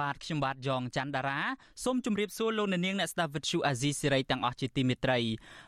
[0.00, 1.40] បាទខ្ញុំបាទយ៉ងច័ន្ទដារា
[1.84, 5.18] សូមជម្រាបសួរលោកអ្នកនាងអ្នកស្ដាប់វិទ្យុអាស៊ីសេរីទាំងអស់ជាទីមេត្រី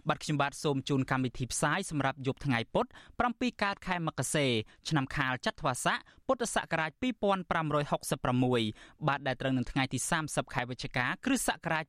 [0.09, 2.87] បាទខ្ញុំបាទសូមជូនកម្មវិធីផ្សាយសម្រាប់យប់ថ្ងៃពុធ
[3.25, 4.47] 7កើតខែមករា
[4.89, 11.85] ឆ្នាំខាលចត្វាស័កពុទ្ធសករាជ2566បាទដែលត្រូវនឹងថ្ងៃទី30ខែវិច្ឆិកាគ្រិស្តសករាជ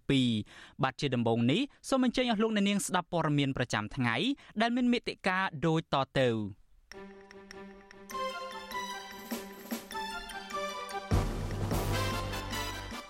[0.00, 4.16] 2022បាទជាដំបូងនេះសូមអញ្ជើញអស់លោកអ្នកនាងស្ដាប់ព័ត៌មានប្រចាំថ្ងៃ
[4.60, 6.28] ដែលមានមេតិការដូចតទៅ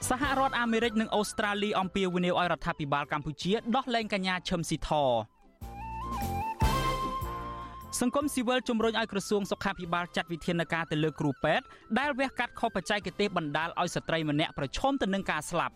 [0.08, 4.90] សហរដ្ឋអាមេរិកនិងអូស្ត្រាលីអំពាវនាវឲ្យរដ្ឋាភិបាលកម្ពុជាដោះលែងកញ្ញាឈឹមស៊ីធ
[8.00, 11.64] សង្គមស៊ីវិលជំរុញឲ្យក្រសួងសុខាភិបាលចាត់វិធានការទៅលើគ្រូពេទ្យ
[11.98, 15.74] ដែលវះកាត់ខុសបច្ចេកទេសបណ្ដាលឲ្យស្ត្រីម្នាក់ប្រឈមទៅនឹងការស្លាប់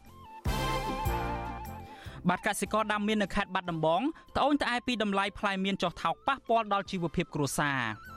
[2.28, 4.02] បាទកសិករដាំមៀននៅខេត្តបាត់ដំបង
[4.36, 8.11] ត្អូញត្អែពីតម្លៃផ្លែមៀនចុះថោកប៉ះពាល់ដល់ជីវភាពគ្រួសារ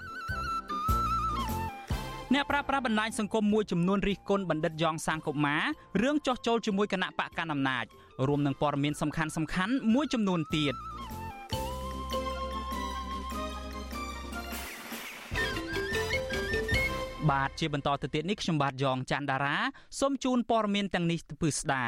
[2.33, 5.63] អ្នកប្រាស្រ័យបណ្ដាញសង្គមមួយចំនួនរិះគន់បណ្ឌិតយ៉ងសាងកុមារ
[6.01, 7.85] រឿងចោះចូលជាមួយគណៈបកកណ្ដាលអំណាច
[8.27, 10.73] រួមនឹងព័ត៌មានសំខាន់សំខាន់មួយចំនួនទៀត។
[17.31, 19.57] បាទជាបន្តទៅទៀតនេះខ្ញុំបាទយ៉ងច័ន្ទដារា
[19.99, 21.83] សូមជូនព័ត៌មានទាំងនេះពឺស្ដា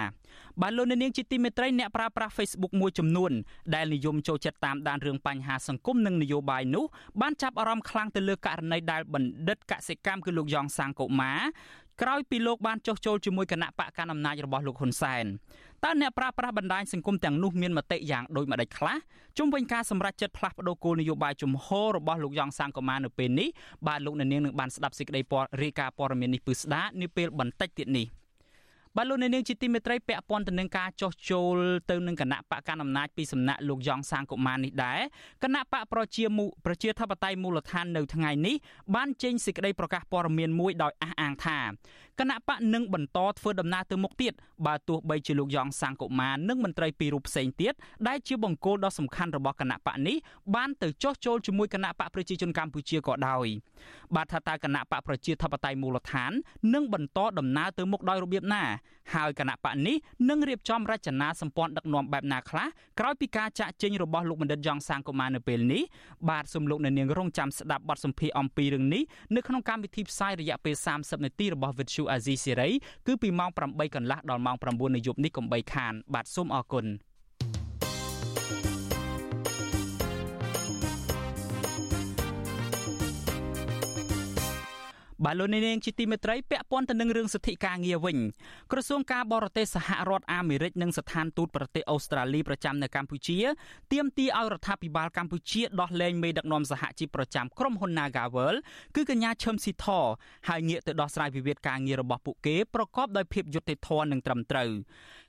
[0.62, 3.32] បាទលោកនាងជាទីមេត្រីអ្នកប្រើប្រាស់ Facebook មួយចំនួន
[3.76, 6.86] ដែលនិយមចូលចិត្តតាមដានរឿងបញ្ហាសង្គមនិងនយោបាយនោះ
[7.22, 11.40] បានចាប់អារម្មណ៍ខ្លាំងទៅលើករណីដែលបណ្ឌិតកសិកម្មគឺលោកយ៉ងសាងកុមារ
[12.02, 15.25] ក្រោយពីលោកបានចុះចូលជាមួយគណៈបកកណ្ដាលអំណាចរបស់លោកហ៊ុនសែន
[15.84, 18.97] តើអ្នកប្រើប្រាស់បណ្ដាញសង្គមទាំងនោះមានមតិយ៉ាងដូចម្តេចខ្លះ
[19.38, 23.50] ជុំវិញការសម្រេចចិត្តផ្លាស់ប្តូរគោលនយោបាយជំហររបស់លោកយ៉ងសាងកូម៉ានៅពេលនេះ
[23.88, 28.08] បាទលោកអ្នកនាងនឹងបានស្ដាប់សេចក្តីព័ត៌រាយការណ៍ព័ត៌មាននេះពឹស្ដានាពេលបន្តិចទៀតនេះ។
[29.00, 31.58] បាទលោកអ្នកនាងជាទីមេត្រីពាក់ព័ន្ធទៅនឹងការចោះចូល
[31.90, 35.00] ទៅនឹងគណៈបកកណ្ដាលអំណាចពីសំណាក់លោកយ៉ងសាងកុមារនេះដែរ
[35.44, 38.56] គណៈបកប្រជាមូប្រជាធិបតេយ្យមូលដ្ឋាននៅថ្ងៃនេះ
[38.96, 41.59] បានចេញសេចក្តីប្រកាសព័ត៌មានមួយដោយអះអាងថា
[42.19, 44.34] គណៈបកនឹងបន្តធ្វើដំណើរទៅមុខទៀត
[44.66, 47.74] បើទោះបីជាលោកយ៉ងសាងកុមារនិងមន្ត្រីពីររូបផ្សេងទៀត
[48.08, 50.18] ដែលជាបង្គោលដ៏សំខាន់របស់គណៈបកនេះ
[50.56, 53.47] បានទៅចោះចូលជាមួយគណៈបកប្រជាជនកម្ពុជាក៏ដោយ
[54.16, 56.31] បាទថាតើគណៈបកប្រជាធិបតេយ្យមូលដ្ឋាន
[56.74, 58.64] នឹងបន្តដំណើរទៅមុខដោយរបៀបណា
[59.16, 59.96] ហើយគណៈបកនេះ
[60.30, 62.68] នឹងរៀបចំរចនាសម្ព័ន្ធដឹកនាំបែបណាខ្លះ
[63.00, 65.84] ក្រោយពីការចាក់ចេញរបស់លោកបណ្ឌិតយ៉ងសាងកូម៉ានៅពេលនេះ
[66.30, 69.03] បាទសូមលោកអ្នកនាងរងចាំស្ដាប់បទសម្ភាសន៍អំពីរឿងនេះ
[69.36, 72.72] នៅក្នុងកម្មវិធីផ្សាយរយៈពេល30នាទីរបស់ Vuthu Azizi Siri
[73.08, 76.88] គឺពីម៉ោង8កន្លះដល់ម៉ោង9នៅយប់នេះកុំបីខានបាទសូមអរគុណ
[85.25, 88.17] បាទលោកនាងជាទីមេត្រីពាក់ព័ន្ធទៅនឹងរឿងសិទ្ធិការងារវិញ
[88.72, 93.38] ក្រសួងការបរទេសសហរដ្ឋអាមេរិកនិងស្ថានទូតប្រទេសអូស្ត្រាលីប្រចាំនៅកម្ពុជា
[93.94, 98.55] ទាមទារឲ្យរដ្ឋាភិបាលកម្ពុជាដោះលែងមេដឹកនាំសហជីពប្រចាំក្រុមហ៊ុន Nagavel
[98.95, 99.88] គឺកញ្ញាឈឹមស៊ីធ
[100.47, 104.72] ហើយងាកទៅដោះស្រាយវិវាទការងាររបស់ពួកគេប្រកបដោយភាពយុត្តិធម៌និងត្រឹមត្រូវ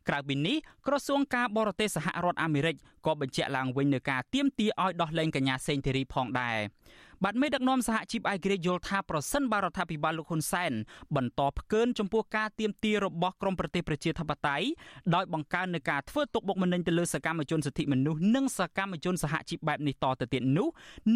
[0.09, 2.77] ក្រៅពីនេះក្រសួងការបរទេសសហរដ្ឋអាមេរិក
[3.07, 6.59] ក៏បញ្ជាក់ឡើងវិញនៅការទាមទារឲ្យដោះលែងកញ្ញាសេងធីរីផងដែរ
[7.25, 10.73] បាទមេដឹកនាំសហជីពឯករាជ្យយល់ថាប្រសិនបើរដ្ឋាភិបាលលោកហ៊ុនសែន
[11.17, 14.67] បន្តផ្កើនចំពោះការទៀមទារបស់ក្រមប្រទេសប្រជាធិបតេយ្យ
[15.15, 20.69] ដោយបង្កើននឹងការធ្វើទុកបុកម្នេញទៅលើសកម្មជនសិទ្ធិមនុស្សនិងសកម្មជនសហជីពបែបនេះតទៅទៀតនោះ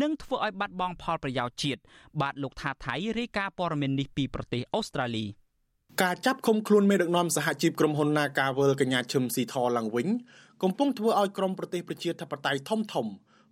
[0.03, 1.81] នឹងធ្វើឲ្យបាត់បង់ផលប្រយោជន៍ជាតិ
[2.21, 5.27] បាទលោកថាថៃរាយការណ៍ព័ត៌មាននេះពីប្រទេសអូស្ត្រាលី
[6.03, 10.09] ការចាប់ឃុំខ្លួនមេដឹកនាំសហជីពក្រុមហ៊ុន Nagavel កញ្ញាឈឹមស៊ីធឡើងវិញ
[10.63, 13.07] កំពុងធ្វើឲ្យក្រមប្រទេសប្រជាធិបតេយ្យធំធំ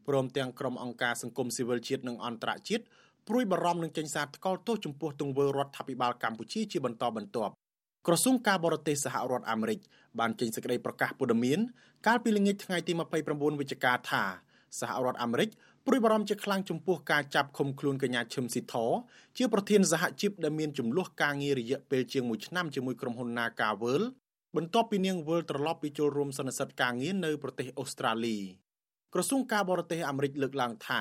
[0.08, 2.84] ព្រមទាំងក្រុមអង្គការសង្គមស៊ីវិលជាតិនិងអន្តរជាតិ
[3.28, 7.52] ព្រួយបារម្ភនឹងចេញសារថ្កោលទោសចំពោះទង្វើរដ្ឋាភិបាលកម្ពុជាជាបន្តបន្ទាប់
[8.06, 9.78] ក្រសួងការបរទេសសហរដ្ឋអាមេរិក
[10.18, 11.58] បានចេញសេចក្តីប្រកាសព័ត៌មាន
[12.06, 12.92] កាលពីល្ងាចថ្ងៃទី
[13.26, 14.22] 29វិច្ឆិកាថា
[14.80, 15.48] សហរដ្ឋអាមេរិក
[15.92, 18.74] ព្រួយបារម្ភជាខ្លាំងចំពោះការចាប់ឃុំខ្លួនកញ្ញាឈឹមស៊ីធ
[19.38, 24.02] ជាប្រធានសហជីពដែលមានចំនួនការងាររយៈពេលជាង1ឆ្នាំជាមួយក្រុមហ៊ុន Nagavel
[24.56, 28.38] បន្ទាប់ពីនាងវិលត្រឡប់ពីចូលរួមសន្និសីទការងារនៅប្រទេសអូស្ត្រាលី
[29.14, 31.00] ក្រសួងការបរទេសអាមេរិកលើកឡើងថា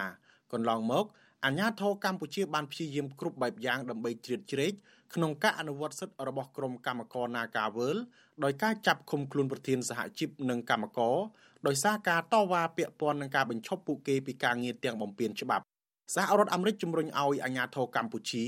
[0.53, 1.06] កន្លងមក
[1.45, 4.74] អាញាធរកម្ពុជាបានព្យាយាមគ្រប់បែបយ៉ាងដើម្បីជ្រៀតជ្រែក
[5.13, 7.97] ក្នុងការអនុវត្តសិទ្ធិរបស់ក្រុមកម្មករ Nagavel
[8.44, 11.15] ដោយការចាប់ឃុំខ្លួនប្រធានសហជីពនិងកម្មករ
[11.68, 15.64] ដោយសារការតវ៉ាពាក់ព័ន្ធនឹងការបញ្ឈប់ពួកគេពីការងារទាំងបំពេញច្បាប់
[16.16, 18.46] សហរដ្ឋអាមេរិកជំរុញឲ្យអាជ្ញាធរកម្ពុជា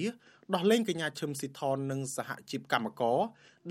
[0.53, 3.19] ដោះលែងកញ្ញាឈឹមស៊ីថននិងសហជីពកម្មករ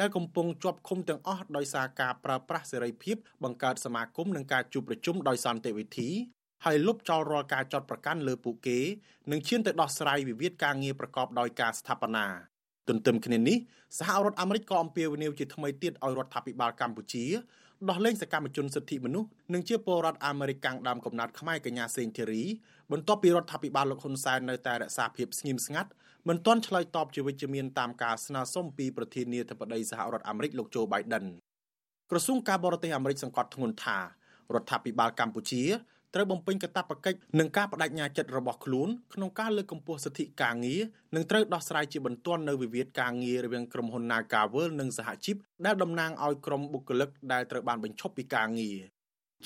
[0.01, 6.09] ដែលកំពុងជាប់ឃុំទាំងអស់ដោយសារការប្រើប្រាស់សេរីភាពបង្កើតសមាគមនិងការជួបប្រជុំដោយសន្តិវិធី
[6.65, 8.79] ហើយលុបចោលរាល់ការចាត់ប្រកាន់លើពួកគេ
[9.31, 12.27] និងឈានទៅដោះស្រាយវិវាទការងារប្រកបដោយការស្ថាបនា
[12.89, 13.59] ទន្ទឹមគ្នានេះ
[13.99, 17.25] សហរដ្ឋអាមេរិកក៏អំពាវនាវជាថ្មីទៀតឲ្យរដ្ឋាភិបាលកម្ពុជា
[17.89, 22.43] ដោះលែងសកម្មជនសិទ្ធិមនុស្សនិងជាពលរដ្ឋអាមេរិកកាំងដើមកំណត់ខ្មែរកញ្ញាសេងធីរី
[22.93, 25.91] បន្ទាប់ពីរដ្ឋាភិបាលលោកហ៊ុនសែននៅតែរក្សាភាពស្ងៀមស្ងាត់
[26.29, 31.25] មិនទាន់ឆ្លើយតបជាវិជ្ជមានតាមការស្នើសុំពីប្រធានាធិបតីសហរដ្ឋអាមេរិកលោកโจ Biden
[32.11, 33.99] ក្រសួងការបរទេសអាមេរិកសង្កត់ធ្ងន់ថា
[34.55, 35.63] រដ្ឋាភិបាលកម្ពុជា
[36.15, 40.81] ត្រូវបំពេញកាតព្វកិច្ចនិងការបដិញ្ញាចិត្តរបស់ខ្លួនក្នុងការលើកកម្ពស់សិទ្ធិការងារ
[41.15, 45.37] និងត្រូវដោះស្រាយជាបន្ទាន់នៅវិវាទការងាររវាងក្រុមហ៊ុន Nagavel និងសហជីព
[45.67, 48.79] ដែលតំណាងឲ្យក្រុមបុគ្គលិកដែលត្រូវបានបញ្ឈប់ពីការងារ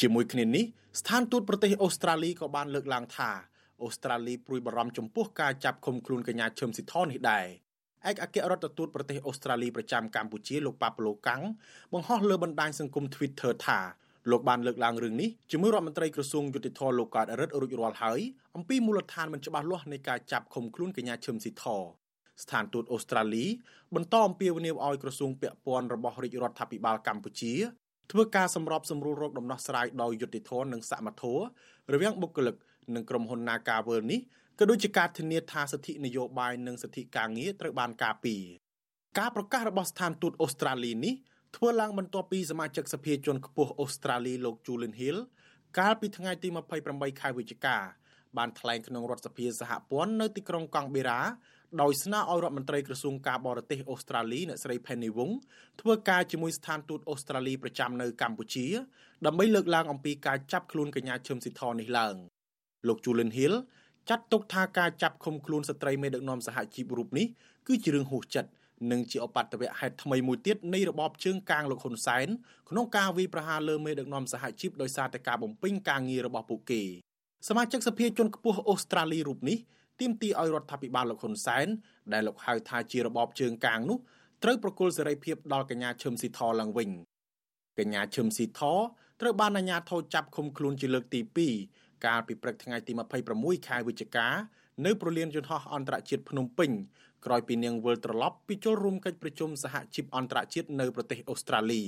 [0.01, 0.65] ជាមួយគ្នានេះ
[1.01, 3.31] ស្ថានទូតប្រទេសអូស្ត្រាលីក៏បានលើកឡើងថា
[3.83, 7.47] អូស្ត្រាលីព្រួយបារម្ភចំពោះការចាប់ឃុំខ្លួនកញ្ញាឈឹមស៊ីថននេះដែរ
[8.09, 11.43] ឯកអគ្គរដ្ឋទូតប្រទេសអូស្ត្រាលីប្រចាំកម្ពុជាលោកប៉ាប្លូកាំង
[11.93, 13.81] បង្ហោះលើបណ្ដាញសង្គម Twitter ថា
[14.31, 18.21] លោកបានលើកឡើងរឿងនេះជាមួយរដ្ឋមន្ត្រីក្រសួងយុតិធម៌លោកកើតរិទ្ធរួចរាល់ហើយ
[18.57, 21.65] អំពីមូលដ្ឋានមិនច្បាស់លាស់នៃការចាប់ឃុំខ្លួនកញ្ញាឈឹមស៊ីធ
[22.43, 23.45] ស្ថានទូតអូស្ត្រាលី
[23.95, 27.53] បន្តអំពាវនាវឲ្យក្រសួងពាក់ព័ន្ធរបស់រាជរដ្ឋាភិបាលកម្ពុជា
[28.13, 31.35] ធ្វើការសម្របសម្រួលរោគដំណោះស្រាយដោយយុតិធម៌និងសមត្ថភា
[31.87, 32.55] ពរវាងបុគ្គលិក
[32.95, 34.21] និងក្រុមហ៊ុន Nagavel នេះ
[34.59, 38.43] ក៏ដូចជាការធានាថាសិទ្ធិនយោបាយនិងសិទ្ធិការងារត្រូវបានការពារ
[39.19, 41.15] ការប្រកាសរបស់ស្ថានទូតអូស្ត្រាលីនេះ
[41.57, 45.19] ធ្វើឡើងបន្ទាប់ពីសមាជិកសភាជាន់ខ្ពស់អូស្ត្រាលីលោក Julian Hill
[45.79, 46.49] កាលពីថ្ងៃទី
[46.85, 47.77] 28ខែវិច្ឆិកា
[48.37, 51.21] បានថ្លែងក្នុងរដ្ឋសភាសហព័ន្ធនៅទីក្រុងកង់បេរ៉ា
[51.83, 55.33] ដោយស្នើឲ្យរដ្ឋមន្ត្រីក្រសួងការបរទេសអូស្ត្រាលីអ្នកស្រី Penny Wong
[55.81, 58.67] ធ្វើការជាមួយស្ថានទូតអូស្ត្រាលីប្រចាំនៅកម្ពុជា
[59.27, 62.15] ដើម្បីលើកឡើងអំពីការចាប់ខ្លួនកញ្ញាឈឹមស៊ីធនេះឡើង
[62.89, 63.55] លោក Julian Hill
[64.09, 67.27] ចាត់ទុកថាការចាប់ឃុំខ្លួនស្ត្រីមេដឹកនាំសហជីពរូបនេះ
[67.67, 68.51] គឺជារឿងហួសចិត្ត
[68.91, 72.27] និងជាអបតវៈហេតុថ្មីមួយទៀតនៃរបបជើងកាងលោកហ៊ុនសែន
[72.71, 76.83] ក្នុងការវាយប្រហារលើមេដឹកនាំសហជីពដោយសារតែការបំពេញការងាររបស់ពួកគេ
[77.49, 79.59] សមាជិកសភាជាន់ខ្ពស់អូស្ត្រាលីរូបនេះ
[80.01, 81.67] ទាមទារឲ្យរដ្ឋាភិបាលលោកហ៊ុនសែន
[82.13, 83.99] ដែលលោកហៅថាជារបបជើងកាងនោះ
[84.43, 86.91] ត្រូវប្រគល់សេរីភាពដល់កញ្ញាឈឹមស៊ីធឡើងវិញ
[87.79, 88.61] កញ្ញាឈឹមស៊ីធ
[89.21, 91.21] ត្រូវបានអាជ្ញាធរចាប់ឃុំខ្លួនជាលើកទី
[91.63, 92.93] 2កាលពីព្រឹកថ្ងៃទី
[93.31, 94.29] 26ខែវិច្ឆិកា
[94.87, 96.71] នៅប្រលានយន្តហោះអន្តរជាតិភ្នំពេញ
[97.27, 101.83] ក្រោយពីនាងវិលត្រឡប់ពីចូលរួមកិច្ចប្រជុំសហជីពអន្តរជាតិនៅប្រទេសអូស្ត្រាលី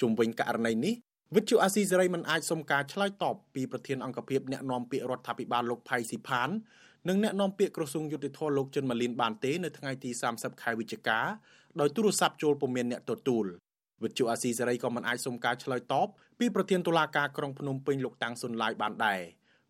[0.00, 0.94] ជុំវិញករណីនេះ
[1.34, 6.48] វិទ្យុអាស៊ីសេរីមិនអាចសុំការឆ្លើយតបពីប្រធានអង្គភិបអ្នកណែនាំពាក្យរដ្ឋាភិបាលលោកផៃស៊ីផាន
[7.08, 11.20] និងអ្នកនាំពាក្យក្រសួងយុតិធធលោកចិនម៉ាលីនបានទេនៅថ្ងៃទី30ខែវិច្ឆិកា
[11.80, 13.44] ដោយទូរស័ព្ទចូលពុំមានអ្នកទទួល
[14.02, 16.08] វិទ្យុអាស៊ីសេរីក៏មិនអាចសុំការឆ្លើយតប
[16.38, 19.20] ពីប្រធានតុលាការក្រុងភ្នំពេញលោកតាំងសុនឡាយបានដែរ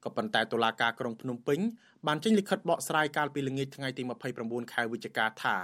[0.06, 1.60] ក៏ប៉ុន្តែតុលាការក្រុងភ្នំពេញ
[2.06, 4.02] បានចេញលិខិតបកស្រាយកាលពីល្ងាចថ្ងៃទី
[4.38, 5.56] 29ខែវិច្ឆិកាថា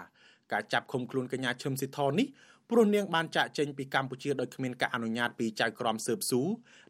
[0.52, 2.26] ការចាប់ឃុំខ្លួនកញ្ញាឈឹមស៊ីធនេះ
[2.70, 6.42] ព្រោះនាងបានចាក់ចេញពីកម្ពុជាដោយគ្មានការអនុញ្ញាតពីចៅក្រមស៊ើបស៊ូ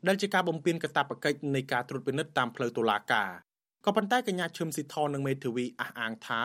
[0.06, 3.30] ដែលជាការបំពានកាតព្វកិច្ចនៃការត្រួតពិនិត្យតាមផ្លូវតុលាការ
[3.84, 6.40] ក៏ប៉ុន្តែកញ្ញាឈឹមស៊ីធនិងមេធាវីអះអាងថា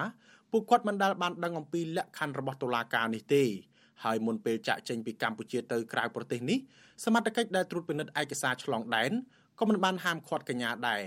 [0.52, 3.44] ពួកគាត់មិនដែលបានដឹងអំពីលក្ខខណ្ឌរបស់តុលាការនេះទេ
[4.04, 6.60] ហើយមុនពេលចាក់ចេញពីកម្ពុជាទៅក្រៅប្រទេសនេះ
[7.06, 9.12] សមត្ថកិច្ចដែលត្រួតពិនិត្យឯកសារឆ្លងដែន
[9.60, 11.04] ក៏មិនបានហាមឃាត់កញ្ញាដែរ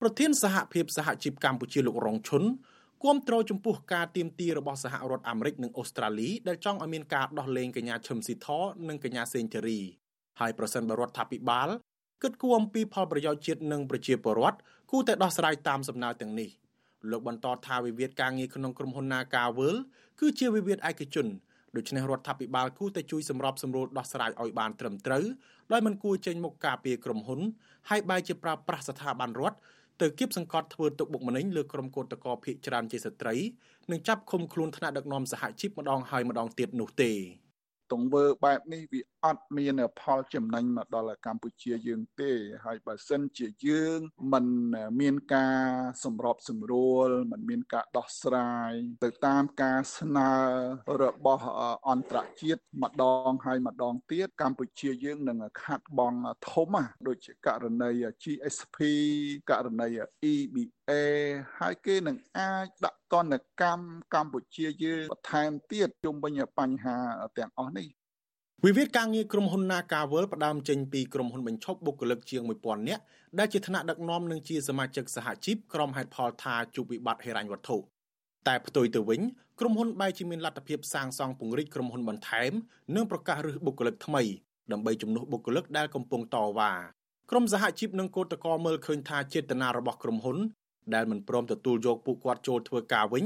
[0.00, 2.42] ប្រធានសហភាពសហជីពកម្ពុជាលោករងឈុន
[3.04, 8.48] គាំទ្រចំពោះការទៀមទីរបស់សហរដ្ឋអាមេរិកនិងអូស្ត្រាលីដែលចង់ឲ្យមានការដោះលែងកញ្ញាឈឹមស៊ីធ
[8.88, 9.80] និងកញ្ញាសេងធារី
[10.40, 11.68] ហើយប្រសិនបរដ្ឋាភិបាល
[12.22, 14.58] គិតគូរអំពីផលប្រយោជន៍ជាតិនិងប្រជាពលរដ្ឋ
[14.90, 16.48] គួរតែដោះស្រាយតាមសំណើទាំងនេះ
[17.10, 19.74] លោកបន្តថាវិវាទការងារក្នុងក្រុមហ៊ុន Nagavel
[20.20, 21.26] គឺជាវិវាទឯកជន
[21.76, 25.24] ដូច្នេះរដ្ឋាភិបាលគួរតែជួយសម្របសម្រួលដោះស្រាយឲ្យបានត្រឹមត្រូវ
[25.72, 27.40] ដោយមិនគួរចេញមុខការពារក្រុមហ៊ុន
[27.90, 29.58] ហើយបែរជាប្រើប្រាស់ស្ថាប័នរដ្ឋ
[30.00, 33.34] ទៅគៀបសង្កត់ធ្វើទុកបុកម្នេញលើក្រុមកោតក្រភៀកច្រើនជាស្ត្រី
[33.90, 37.12] និងចាប់ឃុំខ្លួនថ្នាក់ដឹកនាំសហជីពម្ដងហើយម្ដងទៀតនោះទេ
[37.92, 42.32] ទង្វើបែបនេះវាអត់មានផលចំណេញមកដល់កម្ពុជាយើងទេ
[42.64, 43.98] ហើយបើសិនជាយើង
[44.32, 44.46] មិន
[45.00, 45.62] មានការ
[46.04, 48.72] សម្របសម្រួលមិនមានការដោះស្រាយ
[49.04, 50.32] ទៅតាមការស្នើ
[51.02, 51.46] របស់
[51.88, 56.14] អន្តរជាតិម្ដងហើយម្ដងទៀតកម្ពុជាយើងនឹងខាត់បង
[56.50, 56.74] ធំ
[57.06, 57.90] ដូចជាករណី
[58.22, 58.78] GSP
[59.50, 59.88] ករណី
[60.32, 60.83] EBA
[61.60, 66.96] ហើយគេនឹងអាចដាក់ទណ្ឌកម្មកម្ពុជាយើងបន្ថែមទៀតជុំវិញបញ្ហា
[67.38, 67.88] ទាំងអស់នេះ
[68.64, 73.02] វិវាទការងារក្រុមហ៊ុន Nagavel ផ្ដើមចេញពីក្រុមហ៊ុនបញ្ឈប់បុគ្គលិកជាង1000នាក់
[73.38, 77.76] ដែលជាថ្នាក់ដឹកនាំនិងជាសមាជិកសហជីពក្រុមហេតុផលថាជួបវិបត្តិហិរញ្ញវត្ថុ
[78.48, 79.20] តែផ្ទុយទៅវិញ
[79.60, 82.52] ក្រុមហ៊ុនបែរជាមានលទ្ធភាពសាងសង់ពង្រីកក្រុមហ៊ុនបន្ថែម
[82.94, 84.22] និងប្រកាសរើសបុគ្គលិកថ្មី
[84.72, 86.72] ដើម្បីជំនួសបុគ្គលិកដែលកំពុងតវ៉ា
[87.30, 90.38] ក្រុមសហជីពនិងកោតក្រមើលឃើញថាចេតនារបស់ក្រុមហ៊ុន
[90.94, 93.24] ដែលមិនព្រមទទួលយកពួកគាត់ចូលធ្វើការវិញ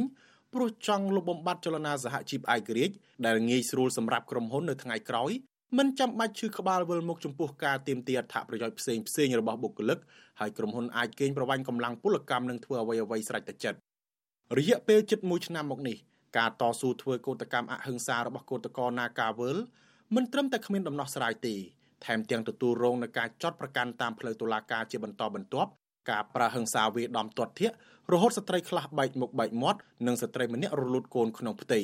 [0.54, 2.94] ព្រោះចង់លុបបំបាត់ចលនាសហជីពឯករាជ្យ
[3.26, 5.32] ដែលងាយស្រួលសម្រាប់ក្រុមហ៊ុននៅថ្ងៃក្រោយ
[5.78, 9.98] មិនចាំបាច់ឈឺក្បាលវិលមុខចំពោះការទៀមទាអត្ថប្រយោជន៍ផ្សេងផ្សេងរបស់បុគ្គលិក
[10.40, 13.78] ហើយក្រុមហ៊ុនអាចកេងប្រវ័ញ្ចកម្លាំងពលកម្មនិងធ្វើអ្វីអ្វីស្រេចតែចិត្ត
[14.58, 15.96] រយៈពេលជិត1ឆ្នាំមកនេះ
[16.38, 19.58] ការតស៊ូធ្វើកោតកម្មអហិង្សារបស់កោតក្រ Nagawal
[20.14, 21.54] មិនត្រឹមតែគ្មានដំណោះស្រាយទេ
[22.04, 25.70] ថែមទាំងទទួលរងនឹងការចាត់ប្រកាន់តាមផ្លូវតុលាការជាបន្តបន្ទាប់
[26.10, 27.74] ការប្រើហិង្សាវាយដំទាត់ធាក់
[28.12, 31.80] រហូតស្ត្រីខ្លះបែកមុខបែកមាត់និងស្ត្រីម្នាក់រលូតកូនក្នុងផ្ទៃ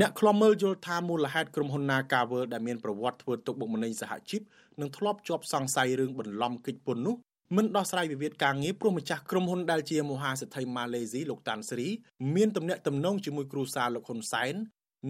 [0.00, 4.40] អ្នកខ្លំមើលយល់ថាមូលហេតុក្រុមហ៊ុន Nagavel ដែលមានប្រវត្តិធ្វើទុកបុកម្នេញសហជីព
[4.80, 7.16] និងធ្លាប់ជាប់សង្ស័យរឿងបន្លំកិច្ចពន្ធនោះ
[7.56, 11.86] មិនដោះស្រាយវិវាទការងារព្រោះម្ចាស់ក្រុមហ៊ុនដែលជាមហាសេដ្ឋីម៉ាឡេស៊ីលោកតាន់ស្រី
[12.34, 14.54] មានទំនាក់ទំនងជាមួយគ្រូសាលោកហ៊ុនសែន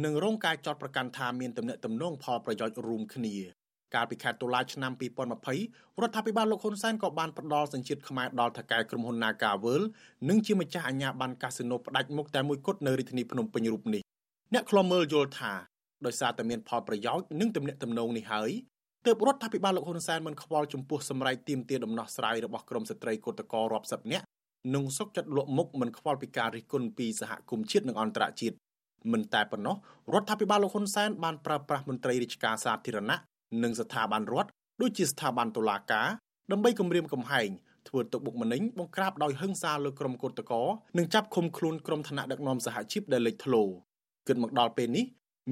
[0.04, 3.34] និងរងការចោទប្រកាន់ថាមានទំនាក់ទំនងផលប្រយោជន៍រួមគ្នា
[3.94, 4.92] កាលពីខែតុលាឆ្នាំ
[5.40, 9.82] 2020រដ្ឋាភិបាលលោកហ៊ុនសែនក៏បានផ្ដល់សញ្ជាតិខ្មែរដល់ថៅកែក្រុមហ៊ុន Nagavel
[10.28, 14.02] និងជាម្ចាស់អាជ្ញាប័ណ្ណកាស៊ីណូផ្ដាច់មុខតែមួយគត់នៅរាជធានីភ្នំពេញរូបនេះ
[14.52, 15.52] អ្នកខ្លមើលយល់ថា
[16.06, 18.50] ដោយសារតែមានផលប្រយោជន៍និងទំនាក់ទំនងនេះហើយ
[19.06, 24.24] ទើបរដ្ឋាភិបាលលោកហ៊ុនសែនមិនខ្វល់ចំពោះសម្រេចទៀមទាដំណោះស្រាយរបស់ក្រមស្ត្រីកោតក្ររាប់សិបនាក់
[24.74, 28.56] និងសុកចិត្តលក់មុខមិនខ្វល់ពីការរិះគន់ពីសហគមន៍ជាតិនិងអន្តរជាតិ
[29.12, 29.76] មិនតែប៉ុណ្ណោះ
[30.14, 33.18] រដ្ឋាភិបាលលោកហ៊ុនសែនបានប្រើប្រាស់មន្ត្រីរាជការសាធារណៈ
[33.62, 34.50] និងស្ថាប័នរដ្ឋ
[34.80, 36.08] ដូចជាស្ថាប័នតុលាការ
[36.52, 37.48] ដើម្បីគម្រាមកំហែង
[37.88, 40.58] ធ្វើទុកបុកម្នេញបង្ក្រាបដោយហិង្សាលើក្រុមកោតក្រ
[40.98, 43.62] និងចាប់ឃុំខ្លួនក្រុមថ្នាក់ដឹកនាំសហជីពដែលលេចធ្លោ
[44.28, 45.04] គិតមកដល់ពេលនេះ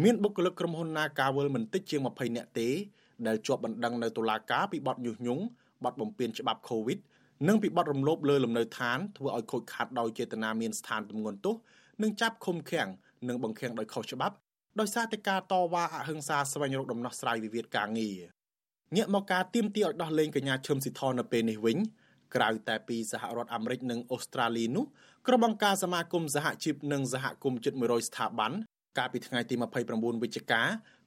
[0.02, 2.68] មានបុគ្គលិកក្រុមហ៊ុន Nagawal មិនតិចជាង20នាក់ទេ
[3.26, 5.42] ដែលជាប់បណ្ដឹងនៅតុលាការពីបទញុះញង់
[5.84, 6.98] បទបំពានច្បាប់ COVID
[7.48, 11.54] និងពីបទរំលោភលើលំនៅឋានធ្វើឲ្យខូចខាតដោយចេតនាមានស្ថានទម្ងន់ទោស
[12.02, 12.88] និងចាប់ឃុំឃាំង
[13.28, 14.34] និងបង្ខាំងដោយខុសច្បាប់
[14.80, 18.18] ដោយសារតែការតវ៉ាអហិង្សាស្វែងរកដំណោះស្រាយវិវាទការងារ
[18.96, 21.78] ងាកមកការទៀមទាឲ្យដោះលែងកញ្ញាឈឹមស៊ីធនៅពេលនេះវិញ
[22.34, 24.84] ក្រៅតែពីសហរដ្ឋអាមេរិកនិងអូស្ត្រាលីនោះ
[25.26, 28.52] ក្រុមអង្គការសមាគមសហជីពនិងសហគមន៍ជិត100ស្ថាប័ន
[28.98, 29.54] កាលពីថ្ងៃទី
[29.88, 30.62] 29វិច្ឆិកា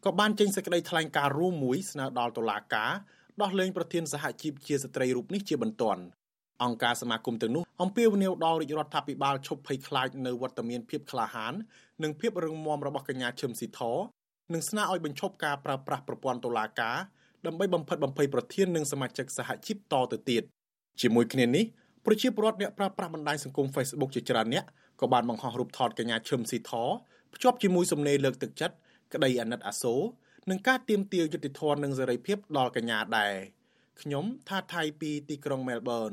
[0.06, 2.92] ក៏បានចេញសេចក្តីថ្លែងការណ៍រួមមួយស្នើដល់តុលាការ
[3.42, 6.02] ដោះលែងប្រធានសហជីពជាស្ត្រីរូបនេះជាបន្ទាន់
[6.64, 11.54] អង្គការសមាគមទាំងនោះអំពាវនាវដល់រាជរដ្ឋាភិបាលឈប់ភ័យខ្លាចនៅវត្តមានភាពក្លាហាន
[12.04, 13.82] និងភាពរឹងមាំរបស់កញ្ញាឈឹមស៊ីធ
[14.54, 16.98] និងស្នើឲ្យបញ្ឈប់ការប្រើប្រាស់ប្រព័ន្ធតុលាការ
[17.46, 20.44] ដើម្បីបំផិតបំភ័យប្រធាននិងសមាជិកសហជីពតទៅទៀត
[21.02, 21.66] ជាមួយគ្នានេះ
[22.06, 24.66] ប្រជាពលរដ្ឋអ្នកប្រើប្រាស់បណ្ដាញសង្គម Facebook ជាច្រើនអ្នក
[25.02, 26.74] ក៏បានបង្ហោះរូបថតកញ្ញាឈឹមស៊ីធ
[27.34, 28.76] ភ្ជាប់ជាមួយសំណេរលើកទឹកចិត្ត
[29.14, 30.02] ក្តីអាណិតអាសូរ
[30.50, 33.34] និងការទៀមទាយុត្តិធម៌និងសេរីភាពដល់កញ្ញាដែរ
[34.02, 36.12] ខ្ញុំថាថៃពីទីក្រុងមែលប៊ន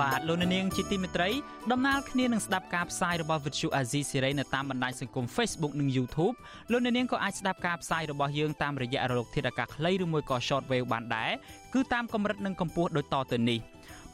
[0.00, 1.30] បាទលោកនាងជាទីមេត្រី
[1.72, 6.34] ដំណើរគ្នានឹងស្ដាប់ការផ្សាយរបស់ Vuthu Azizi Serai នៅតាមបណ្ដាញសង្គម Facebook និង YouTube
[6.70, 11.30] លោកនាងក៏អាចស្ដាប់ការផ្សាយរបស់យើងតាមរយៈរលកធាតុអាកាសខ្លីឬមួយក៏ Shortwave បានដែរ
[11.74, 13.58] គឺតាមកម្រិតនិងកម្ពស់ដូចតទៅនេះ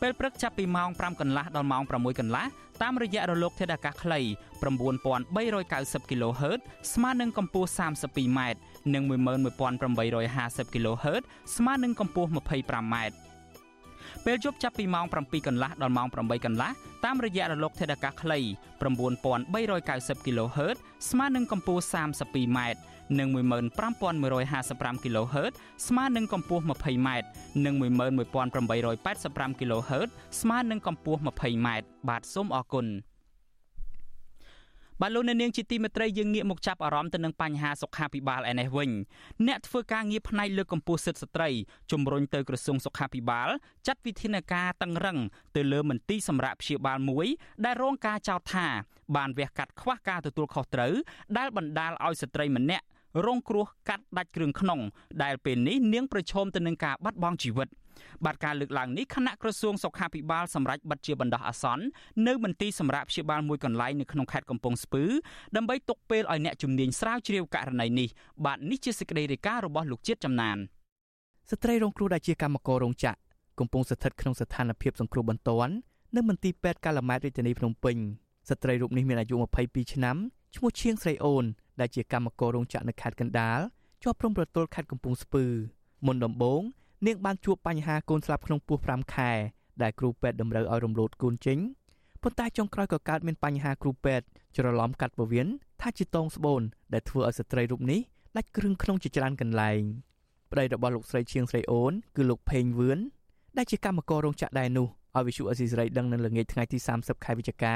[0.00, 2.44] ពេលព្រឹកចាប់ពីម៉ោង5កន្លះដល់ម៉ោង6កន្លះ
[2.82, 4.20] តាមរយៈរលកធាតុអាកាសខ្លី
[4.60, 6.60] 9390 kHz
[6.94, 8.40] ស្មើនឹងកម្ពស់ 32m
[8.94, 11.22] និង11850 kHz
[11.56, 12.96] ស្មើនឹងកម្ពស់ 25m
[14.26, 16.70] ពេលយប់ចាប់ពីម៉ោង7កន្លះដល់ម៉ោង8កន្លះ
[17.04, 18.38] តាមរយៈរលកធាតុអាកាសខ្លី
[18.82, 20.76] 9390 kHz
[21.10, 22.58] ស្មើនឹងកម្ពស់ 32m
[23.18, 25.52] និង15155 kHz
[25.86, 27.08] ស្មើនឹងកម្ពស់ 20m
[27.64, 30.08] និង11885 kHz
[30.40, 31.68] ស្មើនឹងកម្ពស់ 20m
[32.08, 32.86] បាទសូមអរគុណ
[35.00, 38.90] បាទលោកអ្នកនាងជាទីមេត្រីយើងងាកមកចាប់អារម្មណ៍ទៅនឹងបញ្ហាសុខាភិបាលឯនេះវិញ
[39.46, 41.48] អ្នកធ្វើការងារផ្នែកលើកកម្ពស់សិទ្ធិស្ត្រី
[41.90, 43.48] ជំរុញទៅក្រសួងសុខាភិបាល
[43.86, 45.18] ចាត់វិធានការតឹងរឹង
[45.56, 47.26] ទៅលើមន្ទីរសម្រាប់ព្យាបាលមួយ
[47.64, 48.66] ដែលរងការចោទថា
[49.16, 50.94] បានវះកាត់ខ្វះការទទួលខុសត្រូវ
[51.38, 52.84] ដែលបណ្ដាលឲ្យស្ត្រីម្នាក់
[53.26, 54.80] រងគ្រោះកាត់ដាច់គ្រឿងក្នុង
[55.22, 57.68] ដែលពេលនេះនាងប្រឈមទៅនឹងការបាត់បង់ជីវិត
[58.24, 61.84] បាទការលើកឡើងនេះគណៈក្រសួងសុខាភិបាលសម្រាប់បិទជាបណ្ដោះអាសន្ន
[62.26, 65.04] នៅមន្ទីរសម្រាប់ព្យាបាលមួយកន្លែងនៅក្នុងខេត្តកំពង់ស្ពឺ
[65.56, 68.08] ដើម្បីទុកពេលឲ្យអ្នកជំនាញស្រាវជ្រាវករណីនេះ
[68.44, 70.56] បាទនេះជាសេចក្តីរាយការណ៍របស់លោកជាតិចំណាន
[71.50, 73.18] ស្ត្រីរងគ្រោះដែលជាកម្មកររោងចក្រ
[73.58, 75.74] កំពុងស្ថិតក្នុងស្ថានភាពសង្គ្រោះបន្ទាន់
[76.16, 77.96] នៅមន្ទីរពេទ្យកាឡាម៉ែតរាជធានីភ្នំពេញ
[78.48, 80.16] ស្ត្រីរូបនេះមានអាយុ22ឆ្នាំ
[80.56, 81.44] ឈ្មោះឈៀងស្រីអូន
[81.80, 83.60] ដែលជាកម្មកររោងចក្រនៅខេត្តកណ្ដាល
[84.02, 85.44] ជាប់ព្រំប្រទល់ខេត្តកំពង់ស្ពឺ
[86.06, 86.62] មុនដំបូង
[87.06, 89.30] នាងបានជួបបញ្ហាកូនស្លាប់ក្នុងពោះ5ខែ
[89.82, 91.58] ដែលគ្រូពេទ្យតម្រូវឲ្យរំលោតកូនចេញ
[92.22, 95.48] ប៉ុន្តែចុងក្រោយក៏កើតមានបញ្ហាគ្រូពេទ្យច្រឡំកាត់ពោះវៀន
[95.80, 98.00] ថាជាតងស្បូនដែលធ្វើឲ្យស្ត្រីរូបនេះ
[98.36, 99.80] ដាច់គ្រឿងក្នុងជាច្រើនកន្លែង
[100.52, 102.98] ប្តីរបស់លោកស្រីឈៀងស្រីអូនគឺលោកផេងវឿន
[103.56, 107.74] ដែលជាកម្មកររោងចក្រដែរនោះឲ្យវិសុអេស៊ីស្រីដឹងនៅល្ងាចថ្ងៃទី30ខែវិច្ឆិកា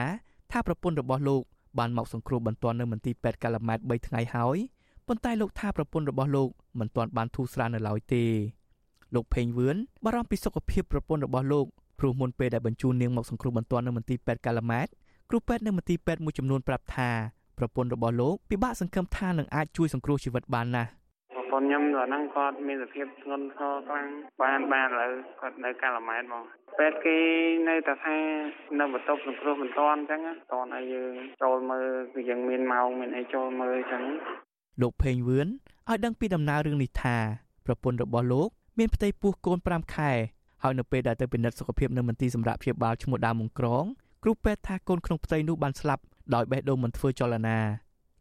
[0.53, 1.43] ថាប្រពន្ធរបស់លោក
[1.79, 4.59] បានមកសង្គ្រោះបន្ទាន់នៅមន្ទីរពេទ្យកាឡាម៉ែត3ថ្ងៃហើយ
[5.07, 6.49] ប៉ុន្តែលោកថាប្រពន្ធរបស់លោក
[6.81, 8.25] មិនទាន់បានធូរស្រាលនៅឡើយទេ
[9.15, 11.67] លោកផេងវឿនបារម្ភពីសុខភាពប្រពន្ធរបស់លោក
[11.99, 14.87] ព្រោះមុនពេលដែលបញ្ជូននាងមកសង្គ្រោះបន្ទាន់នៅមន្ទីរពេទ្យកាឡាម៉ែត
[15.31, 17.11] គ្រូពេទ្យនៅមន្ទីរពេទ្យមួយចំនួនប្រាប់ថា
[17.59, 20.91] ប្រពន្ធរបស់លោកពិបាកសង្ឃឹមថានឹងអាចជួយសង្គ្រោះជីវិតបានណាស់
[21.35, 24.07] ប្រពន្ធខ្ញុំដល់ហ្នឹងគាត់មានសភាពធ្ងន់ធ្ងរខ្លាំង
[24.43, 25.11] បានបានឥឡូវ
[25.41, 26.43] គាត់នៅកាឡាម៉ែតហ្មង
[26.79, 27.19] ពេទ្យគេ
[27.69, 28.17] នៅតែថា
[28.79, 30.21] នៅបន្ទប់សង្គ្រោះមិនតាន់អញ្ចឹង
[30.53, 34.03] តន់ឲ្យយើងចូលមើលគឺយើងមានម៉ោងមានអីចូលមើលអញ្ចឹង
[34.81, 35.49] លោកផេងវឿន
[35.89, 37.17] ឲ្យដឹងពីដំណើររឿងនេះថា
[37.67, 38.49] ប្រពន្ធរបស់លោក
[38.79, 40.11] មានផ្ទៃពោះកូន5ខែ
[40.63, 43.85] ហើយនៅពេលដែលទៅពិនិត្យសុខភាពនៅមន្ទីរសម្រាប់ព្យាបាលឈ្មោះដើមមង្ក្រង
[44.23, 46.03] គ្រូពេទ្យថាកូនក្នុងផ្ទៃនោះបានស្លាប់
[46.35, 47.59] ដោយបេះដូងមិនធ្វើចលនា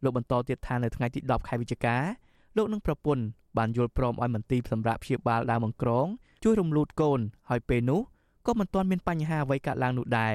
[0.02, 1.96] លោកបន្តទៀតថានៅថ្ងៃទី10ខែវិច្ឆិកា
[2.56, 3.24] លោកនិងប្រពន្ធ
[3.58, 6.06] បានយល់ព្រមឲ្យមន្ទីរសម្រាប់ព្យាបាលដើមមង្ក្រង
[6.44, 7.20] ជួយរំលូតកូន
[7.50, 8.00] ហើយពេលនោះ
[8.46, 10.34] ក៏មិនទាន់មានបញ្ហាអ្វីកើតឡើងនោះដែរ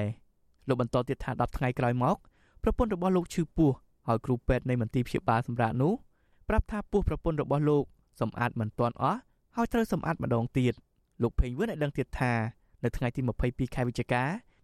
[0.68, 2.16] លោកបន្តទៀតថា10ថ្ងៃក្រោយមក
[2.62, 3.70] ប្រពន្ធរបស់លោកឈឺពោះ
[4.08, 5.92] ហើយគ្រូពេទ្យនៃមន្ទីរព្យាបាលសម្រាប់នោះ
[6.48, 7.84] ប្រាប់ថាពោះប្រពន្ធរបស់លោក
[8.20, 9.20] សម្អាតមិនទាន់អស់
[9.56, 10.74] ហើយត្រូវសម្អាតម្ដងទៀត
[11.22, 12.32] លោកភេងវឿនឲ្យដឹងទៀតថា
[12.84, 14.22] នៅថ្ងៃទី22ខែវិច្ឆិកា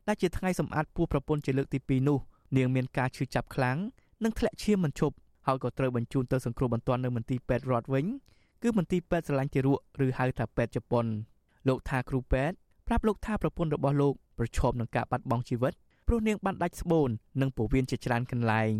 [0.08, 2.18] ដែលជាថ្ងៃសម្អាតពោះប្រពន្ធជាលើកទី2នោះ
[2.56, 3.78] នាងមានការឈឺចាប់ខ្លាំង
[4.24, 5.14] និងធ្លាក់ឈាមមិនឈប់
[5.46, 8.06] ហើយក៏ត្រូវបញ្ជូនទៅសង្គ្រោះបន្ទាន់នៅមន្ទីរពេទ្យរដ្ឋវិញ
[8.62, 11.06] គឺមន្ទីរពេទ្យស្រឡាញ់ទារកឬហៅថាពេទ្យជប៉ុន
[11.68, 15.72] លោកថាគ្រូពេទ្យប្រាប់លោកថាប្រពន្ធរបស់លោកប្រឈមនឹងការបាត់បង់ជីវិត
[16.06, 18.72] ព្រោះនាងបានដាច់ស្បូននិងពោះវៀនជាច្រើនកន្លែង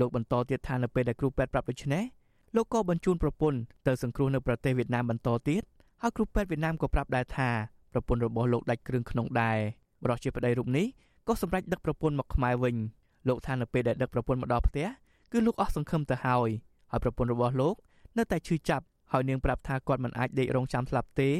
[0.00, 2.02] លោកបន្តទៀតថានៅពេលដែលគ្រូពេទ្យប្រាប់ដូច្នេះ
[2.56, 5.62] លោកក៏បញ្ជូនប្រពន្ធទៅសង្គ្រោះនៅប្រទេសវៀតណាមបន្តទៀត
[6.02, 7.48] ហើយគ្រូពេទ្យវៀតណាមក៏ប្រាប់ដែរថា
[7.92, 9.58] ប្រពន្ធរបស់លោកដាច់គ្រឿងក្នុងដែរ
[10.02, 10.86] បរិសុទ្ធជាប្តីរូបនេះ
[11.28, 12.76] ក៏សម្រេចដឹកប្រពន្ធមកខ្មែរវិញ
[13.28, 14.86] លោកថានៅពេលដែលដឹកប្រពន្ធមកដល់ផ្ទះ
[15.32, 16.50] គឺលោកអស់សង្ឃឹមទៅហើយ
[16.90, 17.74] ហើយប្រពន្ធរបស់លោក
[18.18, 21.30] នៅតែឈឺចាប់ហើយនាងប្រាប់ថាគាត់មិនអាចដេករងចាំស្លាប់ទេ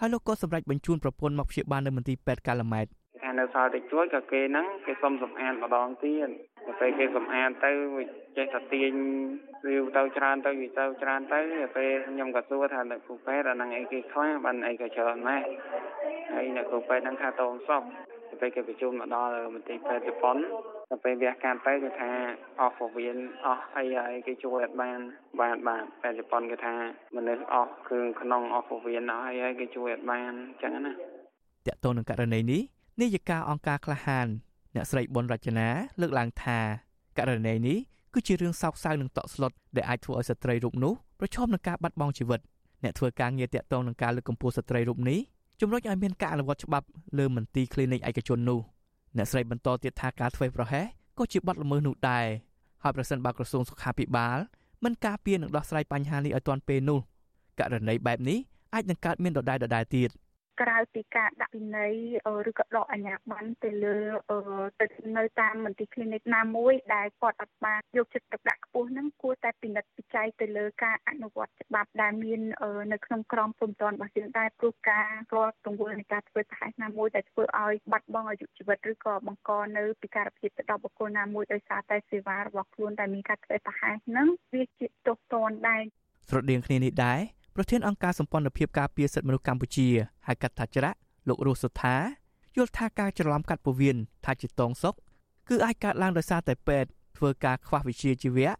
[0.00, 2.86] ហើយលោកក៏សម្រេចបញ្ជូនប្រពន្ធមកព្យាបាលនៅមន្ទីរពេទ្យកាឡាម៉ែត
[3.26, 6.28] ថានៅសល់តិចជួយក៏គេហ្នឹងគេសុំសម្អាតម្ដងទៀត
[6.66, 7.70] ទៅពេលគេសម្អាតទៅ
[8.36, 8.92] ចេះតែទាញ
[9.66, 11.40] វាទៅច្រើនទៅវាទៅច្រើនទៅ
[11.76, 15.46] ពេលខ្ញុំក៏សួរថាអ្នកគ្រូពេទ្យអាហ្នឹងអីគេខ្លះបានអីក៏ច្រើនណាស់
[16.32, 17.82] ហើយអ្នកគ្រូពេទ្យហ្នឹងថាតងសព
[18.28, 20.36] ទៅពេលគេប្រជុំមកដល់មន្ទីរពេទ្យជប៉ុន
[20.90, 22.10] ទៅពេលវះកាត់ទៅគេថា
[22.60, 24.98] អស់ពោះវៀនអស់អីហើយគេជួយអត់បាន
[25.40, 26.74] បានបាទពេទ្យជប៉ុនគេថា
[27.16, 30.96] មនុស្សអស់គ្រឿងក្នុងអស់ពោះវៀនអស់អីហើយគេជួយអត់បានអញ្ចឹងណាត
[31.68, 32.62] កតទៅនឹងករណីនេះ
[33.00, 34.26] នាយិកាអង្គការក្លាហាន
[34.74, 35.68] អ្នកស្រីប៊ុនរចនា
[36.00, 36.58] លើកឡើងថា
[37.18, 37.78] ករណីនេះ
[38.14, 42.40] គឺជារឿងសោកសៅនិងតក់ស្លុតដែលអាចធ្វើឲ្យស្ត្រីរូបនោះប្រឈមនឹងការបាត់បង់ជីវិត
[42.82, 45.18] អ្នកធ្វើការងារតាក់ទងនឹងការលើកកម្ពស់ស្ត្រីរូបនេះ
[45.60, 46.86] ជំរុញឲ្យមានការអនុវត្តច្បាប់
[47.18, 48.60] លើមន្ទីរ clinic ឯកជននោះ
[49.16, 50.84] អ្នកស្រីបន្តទៀតថាការធ្វើប្រហែស
[51.18, 52.26] ក៏ជាបទល្មើសនោះដែរ
[52.82, 54.38] ហើយប្រសិនបើក្រសួងសុខាភិបាល
[54.84, 57.00] មិនការពារនិងដោះស្រាយបញ្ហានេះឲ្យទាន់ពេលនោះ
[57.58, 58.38] ករណីបែបនេះ
[58.74, 60.10] អាចនឹងកើតមានដដែលដដែលទៀត។
[60.60, 61.94] ក្រៅពីការដាក់ពិន័យ
[62.48, 63.96] ឬក៏ដកអាជ្ញាប័ណ្ណទៅលើ
[64.80, 72.40] ទៅនៅតាមមន្ទីរ clinic ណាមួយដែលគាត់អត់បានយកចិត្តទុកដាក់ខ្ពស់ហ្នឹងគួរតែពិនិត្យពិច័យទៅលើការអនុវត្តច្បាប់ដែលមាន
[72.92, 85.82] នៅក្នុងក្រមព្រំដែនរបស់យើងដែរព្រោះការរាល់ទង្វើនៃការធ្វើប្រហែសណាមួយដែលធ្វើឲ្យបាត់បង់អាយុជីវិតឬក៏បង្កនៅពិការភាពទៅដល់បុគ្គលណាមួយដោយសារតែសេវារបស់ខ្លួនដែលមានការធ្វើប្រហែសហ្នឹងវាជាទោសទណ្ឌដែរ
[86.28, 87.20] ស្រដៀងគ្នានេះដែរ
[87.58, 89.88] ប្រធានអង្គការសម្ព័ន្ធភាពការពារសិទ្ធិមនុស្សកម្ពុជា
[90.26, 91.94] ហៅកាត់ថាច្រាក់លោករស់សុថា
[92.56, 94.94] យល់ថាការច្រឡំកាត់ពោះវៀនថាជាតងសុក
[95.48, 98.50] គឺអាចកើតឡើងដោយសារតែពេទ្យធ្វើការខ្វះវិជ្ជាជីវៈ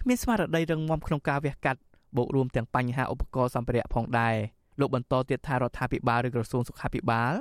[0.00, 1.80] គ្មានស្មារតីរឹងមាំក្នុងការវះកាត់
[2.16, 4.34] បូករួមទាំងបញ្ហាឧបករណ៍សម្ភារៈផងដែរ
[4.80, 7.32] លោកបន្តទៀតថារដ្ឋាភិបាលឬក្រសួងសុខាភិបាល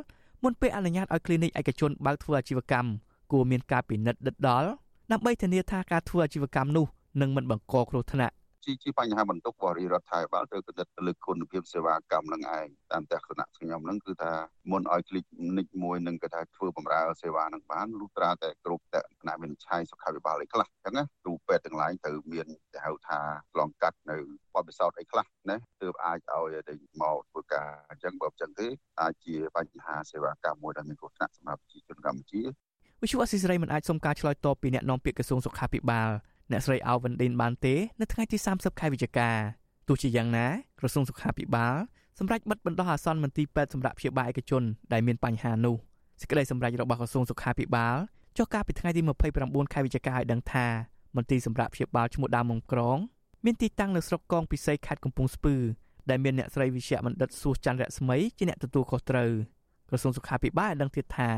[0.44, 2.90] មុនពេលអនុញ្ញាតឲ្យ clinic ឯកជនបើកធ្វើអាជីវកម្ម
[3.32, 4.70] គួរមានការពិនិត្យដិតដល់
[5.12, 6.86] ដើម្បីធានាថាការធ្វើអាជីវកម្មនោះ
[7.22, 8.34] នឹងមិនបង្កគ្រោះថ្នាក់
[8.65, 14.33] ជាជាបញ្ហាបន្ទុករបស់រាជរដ្ឋាភិបាលត្រូវគិតទៅលើគុណភាពសេវាកម្មនឹងឯងតាមទស្សនៈខ្ញុំហ្នឹងគឺថា
[14.71, 15.25] មុនឲ្យคลิก
[15.59, 23.19] និចមួយនឹងគេថាធ្វើបម្រើសេវានឹងបានលុះត្រាតែគ្រប់តគណៈវិនិច្ឆ័យសុខាភិបាលអីខ្លះអញ្ចឹងណាគ្រូពេទ្យទាំងឡាយត្រូវមានគេហៅថា
[23.53, 24.17] ឆ្លងកាត់នៅ
[24.55, 28.67] បទពិសោធន៍អីខ្លះណាទើបអាចឲ្យទៅមកធ្វើការអញ្ចឹងបើមិនអញ្ចឹងទេ
[29.01, 32.43] អាចជាបញ្ហាសេវាកម្មមួយដែលមានគ្រោះថ្នាក់សម្រាប់ប្រជាជនកម្ពុជា
[33.01, 36.11] វិទ្យុអស៊ីសេរីមិនអាចសុំការឆ្លើយតបពីអ្នកនាំពាក្យក្រសួងសុខាភិបាល
[36.52, 39.30] អ្នកស្រីអាវវិនឌិនបានទេនៅថ្ងៃទី30ខែវិច្ឆិកា
[39.88, 40.48] ទោះជាយ៉ាងណា
[40.80, 41.76] ក្រសួងសុខាភិបាល
[42.20, 45.76] សម្រាប់បិទបណ្ដោះអាសន្នមន្ទីរពេទ្យសម្រាប់ព្យាបាលឯកជនដែលមានបញ្ហានោះ
[46.22, 47.98] សេចក្តីសម្រេចរបស់ក្រសួងសុខាភិបាល
[48.38, 49.02] ចុះកាលពីថ្ងៃទី
[49.38, 50.68] 29ខែវិច្ឆិកាឲ្យដឹងថា
[51.16, 52.98] មន្ទីរសម្រាប់ព្យាបាលឈ្មោះដើមមងក្រង
[53.46, 55.56] មានទីតាំងនៅស្រុកកងពិសីខេត្តកំពង់ស្ពឺ
[56.10, 59.32] ដែលមានអ្នកស្រីវិជ្ជបណ្ឌិតសួសច័ន្ទរស្មីជាអ្នកទទួលខុសត្រូវ
[59.90, 61.30] ក្រសួងសុខាភិបាលបានដឹងទៀតថា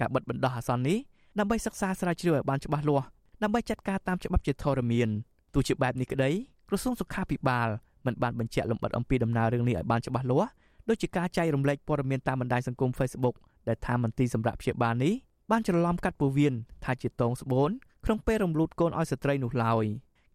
[0.00, 0.98] ការបិទបណ្ដោះអាសន្ននេះ
[1.38, 3.06] ដើម្បីសិក្សាស្រាវជ្រាវឲ្យបានច្បាស់លាស់
[3.42, 5.08] ដើម្បីចាត់ការតាមច្បាប់ជាធរមាន
[5.54, 6.30] ទោះជាបែបនេះក្តី
[6.68, 7.68] ក្រសួងសុខាភិបាល
[8.06, 10.50] មិនបានបញ្ជាក់លម្អិតអំពីដំណើររឿងនេះឲ្យបានច្បាស់លាស់
[10.88, 13.34] ដូចជាការចែករំលែកព័ត៌មានតាមបណ្ដាញសង្គម Facebook
[13.68, 15.14] ដែលថាមន្ទីរសម្រាប់ព្យាបាលនេះ
[15.50, 17.70] បានច្រឡំកាត់ពោះវៀនថាជាតងស្បូន
[18.04, 19.84] ក្នុងពេលរំលូតកូនឲ្យស្ត្រីនោះឡើយ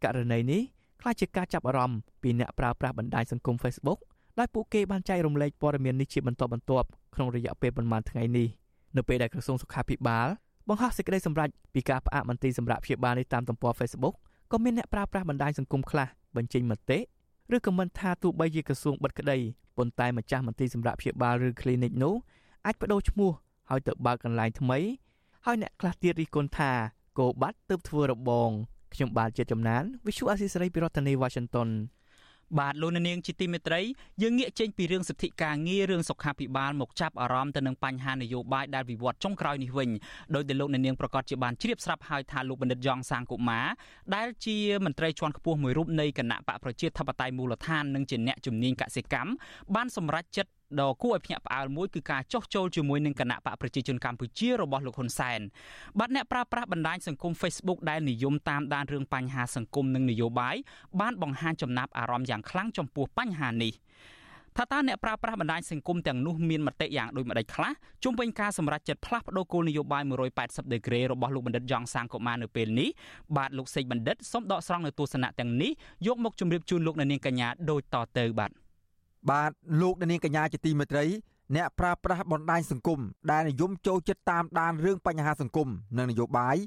[0.04, 0.62] ករណីនេះ
[1.02, 4.00] ខ្លះជាការចាប់អារម្មណ៍ពីអ្នកប្រើប្រាស់បណ្ដាញសង្គម Facebook
[4.40, 8.48] ដោយពួកគេបានចែករំលែកព័ត៌មាននេះជាបន្តបន្ទាប់ក្នុងរយៈពេលប្រមាណថ្ងៃនេះ
[8.98, 10.28] នៅពេលដែលក្រសួងសុខាភិបាល
[10.70, 14.16] បង្ហោះសេចក្តីសម្រេចពីការផ្អាកមន្ទីរសម្រាប់ព្យាបាលនេះតាមទំព័រ Facebook
[14.52, 17.00] ក៏មានអ្នកប្រើប្រាស់បណ្ដាញសង្គមខ្លះបញ្ចេញមតិ
[17.56, 19.38] ឬខមមិនថាទោះបីជាក្រសួងបិទក្តី
[19.78, 22.14] ប៉ុន្តែម្ចាស់មន្ទីរសម្រាប់ព្យាបាលឬ clinic នោះ
[22.66, 23.32] អាចបដូរឈ្មោះ
[23.72, 24.80] ឲ្យទៅបើកកន្លែងថ្មី
[25.46, 26.72] ហើយអ្នកខ្លះទៀតរិះគន់ថា
[27.20, 28.50] គោបាត់ទើបធ្វើរបង
[28.94, 31.70] ខ្ញុំបាទជាចំណាន Visual Assisray ពីរដ្ឋធានី Washington
[32.60, 33.82] បាទលោកនាងជាទីមេត្រី
[34.22, 39.90] យើងងាកចេញពីរឿងសិទ្ធិការងាររឿងសុខាភិបាលមកចាប់អារម្មណ៍ទៅនឹងបញ្ហានយោបាយដែលវិវត្តចុងក្រោយនេះវិញ
[40.36, 43.66] ដោយដែលលោកនាងប្រកាសជាបានជ្រាបស្រាប់ហើយថាលោកបណ្ឌិតយ៉ងសាងកុមារ
[44.16, 49.32] ដែលជាមន្ត្រីជាន់ខ្ពស់មួយរូបនៃគណៈបកប្រជាធិបតេយ្យមូលដ្ឋាននិងជាអ្នកជំនាញកសិកម្ម
[49.76, 55.40] បានសម្រេចចិត្ត ដ៏គួរឲ្យភ្ញាក់ផ្អើលមួយគឺការចោះចូលជាមួយនឹងគណៈបកប្រជាជនកម្ពុជារបស់លោកហ៊ុនសែន
[56.00, 60.56] បាទអ្នកប្រើប្រាស់បណ្ដាញសង្គម Facebook ដែលនិយមតាមដានរឿងបញ្ហាសង្គមនិងនយោបាយ
[61.02, 63.74] បានបង្ហាញចំណាប់អារម្មណ៍យ៉ាងខ្លាំងចំពោះបញ្ហានេះ
[64.58, 67.72] ថាតើអ្នកប្រើប្រាស់បណ្ដាញសង្គមទាំងនោះមានមតិយ៉ាងដូចម្ដេចខ្លះ
[68.04, 70.04] ជុំវិញការសម្រេចចិត្តផ្លាស់ប្តូរគោលនយោបាយ
[70.38, 72.90] 180ដឺក្រេរបស់លោកបណ្ឌិតយ៉ងសាងកុមារនៅពេលនេះ
[73.38, 75.72] បាទលោកសេកបណ្ឌិតសូមដកស្រង់នៅទស្សនៈទាំងនេះ
[76.08, 78.65] យកមកជម្រាបជូនលោកអ្នកនាងកញ្ញាដូចតទៅបាទ
[79.32, 81.06] បាទលោកនាងកញ្ញាជាទីមេត្រី
[81.56, 83.00] អ្នកប្រើប្រាស់បណ្ដាញសង្គម
[83.32, 86.58] ដែលនិយមចូលចិត្តតាមដានរឿងបញ្ហាសង្គមនិងនយោបាយ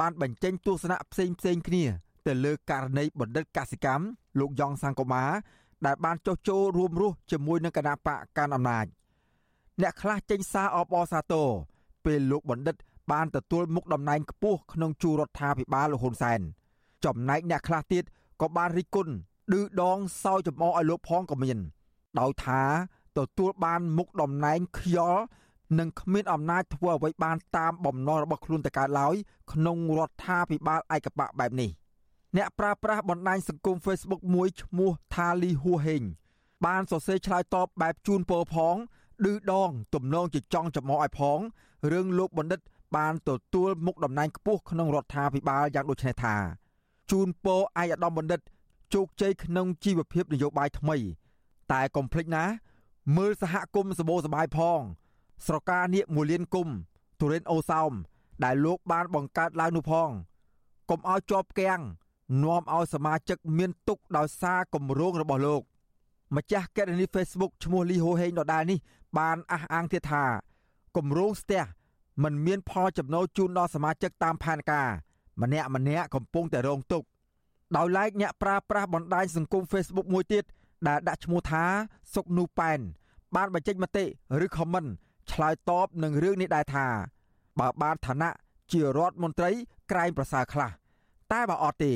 [0.00, 1.84] បានបញ្ចេញទស្សនៈផ្សេងផ្សេងគ្នា
[2.26, 4.04] ទៅលើករណីបណ្ឌិតកសិកម្ម
[4.38, 5.24] លោកយ៉ងសង្គមា
[5.86, 8.86] ដែលបានចុះចូលរួមរស់ជាមួយនឹងគណៈបកកាន់អំណាច
[9.80, 11.48] អ្នកខ្លះចេញសារអបអរសាទរ
[12.04, 12.76] ពេលលោកបណ្ឌិត
[13.12, 16.40] បានទទួលមុខតំណែងខ្ពស់ក្នុងជួររដ្ឋាភិបាលលោកហ៊ុនសែន
[17.04, 18.04] ចំណែកអ្នកខ្លះទៀត
[18.40, 19.12] ក៏បានរិះគន់
[19.52, 21.58] ឌឺដងសោយចំអកឲ្យលោកផងក៏មាន
[22.20, 22.62] ដោយថា
[23.18, 25.22] ទទួលបានមុខតំណែងខ្យល់
[25.78, 29.14] និងគ្មានអំណាចធ្វើអ្វីបានតាមបំណងរបស់ខ្លួនទៅកើតឡើយ
[29.52, 31.70] ក្នុងរដ្ឋាភិបាលឯកបកបែបនេះ
[32.36, 36.02] អ្នកប្រើប្រាស់បណ្ដាញសង្គម Facebook មួយឈ្មោះថាលីហួហេង
[36.66, 38.76] បានសរសេរឆ្លើយតបបែបជូនពរផង
[39.24, 41.38] ឌឺដង ទំនងជាចង់ចំអកឲ្យផង
[41.92, 42.60] រឿងលោកបណ្ឌិត
[42.96, 46.36] បានទទួលមុខតំណែងខ្ពស់ក្នុងរដ្ឋាភិបាលយ៉ាងដូចនេះថា
[47.10, 48.40] ជូនពរឯកឧត្តមបណ្ឌិត
[48.94, 50.96] ជោគជ័យក្នុងជីវភាពនយោបាយថ្មី
[51.72, 52.44] តែកុំភ្លេចណា
[53.16, 54.80] មើលសហគមន៍សបោសបាយផង
[55.46, 56.68] ស្រកានាគមូលៀនគុំ
[57.20, 57.92] ទុរិនអូសោម
[58.44, 60.10] ដែលលោកបានបង្កើតឡើងនោះផង
[60.90, 61.80] កុំឲ្យជាប់គាំង
[62.42, 65.62] នាំឲ្យសមាជិកមានទុកដោយសារគម្រោងរបស់លោក
[66.36, 68.78] ម្ចាស់កេរនី Facebook ឈ្មោះលីហូហេងដដែលនេះ
[69.18, 70.24] បានអះអាងទៀតថា
[70.96, 71.64] គម្រោងស្ទះ
[72.22, 74.88] มันមានផលចំណូលជូនដល់សមាជិកតាមផែនការ
[75.42, 77.06] ម្នាក់ម្នាក់កំពុងតែរងទុក្ខ
[77.76, 80.44] ដោយឡែកអ្នកប្រើប្រាស់បណ្ដាញសង្គម Facebook មួយទៀត
[80.88, 81.64] ដែលដាក់ឈ្មោះថា
[82.14, 82.78] សុកនូប៉ែន
[83.36, 84.04] បានបញ្ចេញមតិ
[84.44, 84.84] ឬខមមិន
[85.32, 86.86] ឆ្លើយតបនឹងរឿងនេះដែរថា
[87.60, 88.30] បើបានឋានៈ
[88.72, 89.50] ជារដ្ឋមន្ត្រី
[89.90, 90.70] ក្រែងប្រសើរខ្លះ
[91.32, 91.92] តែបើអត់ទេ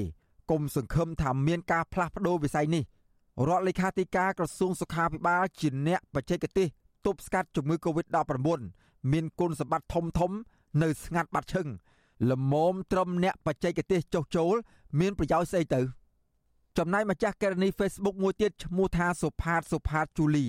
[0.51, 2.85] គុំសង្ឃឹមថាមានការផ្លាស់ប្ដូរវិស័យនេះ
[3.49, 6.69] រដ្ឋលេខាធិការក្រសួងសុខាភិបាលជាអ្នកបច្ចេកទេស
[7.07, 8.61] ទប់ស្កាត់ជំងឺ Covid-19
[9.13, 10.33] មានគុណសម្បត្តិធំធំ
[10.83, 11.69] នៅស្ងាត់បាត់ឈឹង
[12.31, 14.55] លមមត្រឹមអ្នកបច្ចេកទេសចុះចូល
[15.01, 15.81] មានប្រយោជន៍ស្អីទៅ
[16.79, 20.47] ចំណែកម្ចាស់ករណី Facebook មួយទៀតឈ្មោះថាសុផាតសុផាតជូលី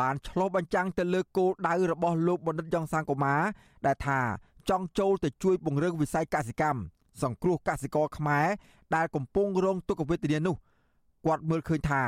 [0.00, 3.36] បានឆ្លោះបញ្ចាំងទៅលើគោលដៅរបស់លោកបណ្ឌិតយ៉ងសាងកូម៉ា
[3.86, 4.20] ដែលថា
[4.68, 6.80] ចង់ចូលទៅជួយពង្រឹងវិស័យកសិកម្ម
[7.22, 8.46] សង្គ្រោះកសិករខ្មែរ
[8.94, 10.56] ដែលកំពុងរងទុក្ខវេទនានោះ
[11.26, 12.02] គាត់មើលឃើញថា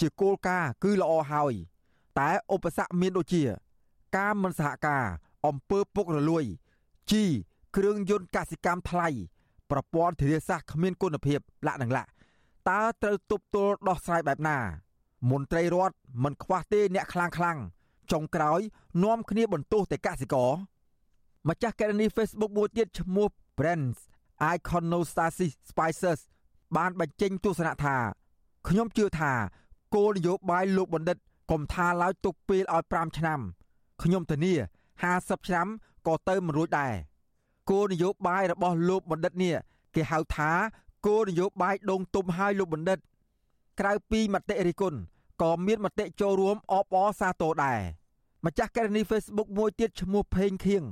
[0.00, 1.54] ជាគោលការណ៍គឺល្អហើយ
[2.18, 3.42] តែឧបសគ្គមានដូចជា
[4.16, 5.04] ការមិនសហការ
[5.46, 6.44] អំពើពុករលួយ
[7.10, 7.24] ជី
[7.76, 9.08] គ្រឿងយន្តកសិកម្មថ្លៃ
[9.70, 12.10] ប្រព័ន្ធធារាសាស្ត្រគ្មានគុណភាពលាក់នឹងលាក់
[12.68, 14.58] តើត្រូវទប់ទល់ដោះស្រាយបែបណា
[15.30, 17.58] មន្ត្រីរដ្ឋមិនខ្វះទេអ្នកខ្លាំងខ្លាំង
[18.12, 18.60] ចុងក្រោយ
[19.04, 20.52] នាំគ្នាបន្ទោសតែកសិករ
[21.48, 23.28] ម្ចាស់កេរនី Facebook មួយទៀតឈ្មោះ
[23.58, 23.98] Brands
[24.54, 26.20] Iconostasis Spices
[26.76, 27.96] បានបញ្ចេញទស្សនៈថា
[28.68, 29.32] ខ្ញុំជឿថា
[29.94, 31.18] គោលនយោបាយលោកបណ្ឌិត
[31.50, 33.40] កុំថាឡើយទុកពេលឲ្យ5ឆ្នាំ
[34.02, 34.54] ខ្ញុំធានា
[35.00, 35.66] 50ឆ្នាំ
[36.06, 36.94] ក៏ទៅមិនរួចដែរ
[37.70, 39.54] គោលនយោបាយរបស់លោកបណ្ឌិតនេះ
[39.94, 40.50] គេហៅថា
[41.06, 42.98] គោលនយោបាយដងទុំឲ្យលោកបណ្ឌិត
[43.80, 44.98] ក្រៅពីមតិរិះគន់
[45.42, 47.80] ក៏មានមតិចូលរួមអបអរសាទរដែរ
[48.44, 50.82] ម្ចាស់កេរនី Facebook មួយទៀតឈ្មោះផេងខៀង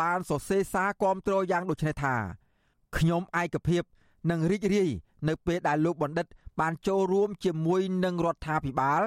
[0.00, 2.14] បានសរសេរសារគាំទ្រយ៉ាងដូចនេះថា
[2.96, 3.82] ខ្ញុំឯកភាព
[4.30, 4.90] និងរីករាយ
[5.28, 6.26] នៅពេលដែលលោកបណ្ឌិត
[6.60, 9.02] បានចូលរួមជាមួយនឹងរដ្ឋាភិបាល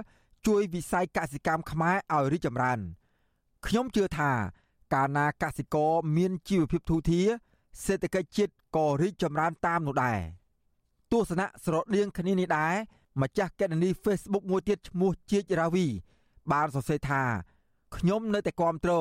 [0.48, 2.80] ជួយវិស័យកសិកម្មខ្មែរឲ្យរីកចម្រើន
[3.65, 4.32] ខ្ញុំជឿថា
[4.94, 7.28] កាលណាកសិករមានជីវភាពធូរធារ
[7.86, 10.20] សេដ្ឋកិច្ចជាតិក៏រីកចម្រើនតាមនោះដែរ
[11.12, 12.74] ទស្សនៈស្រដៀងគ្នានេះដែរ
[13.22, 15.86] ម្ចាស់កេរនី Facebook មួយទៀតឈ្មោះជាចរាវី
[16.52, 17.22] បានសរសេរថា
[17.98, 18.94] ខ្ញុំនៅតែគាំទ្រ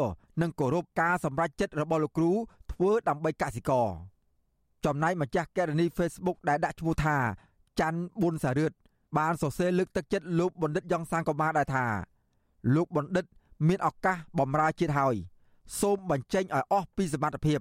[0.42, 2.32] និងគោរពការសម្រេចចិត្តរបស់លោកគ្រូ
[2.72, 3.88] ធ្វើដើម្បីកសិករ
[4.84, 7.16] ចំណែកម្ចាស់កេរនី Facebook ដែលដាក់ឈ្មោះថា
[7.80, 8.72] ច័ន្ទប៊ុនសារឿត
[9.18, 11.86] បានសរសេរលើកទឹកចិត្តលោកបណ្ឌិតយ៉ុងសានកូម៉ាដែរថា
[12.74, 13.24] លោកបណ្ឌិត
[13.68, 15.14] មានឱកាសបម្រើជាតិហើយ
[15.80, 17.58] សូមបញ្ចេញឲ្យអស់ពីសមត្ថភាព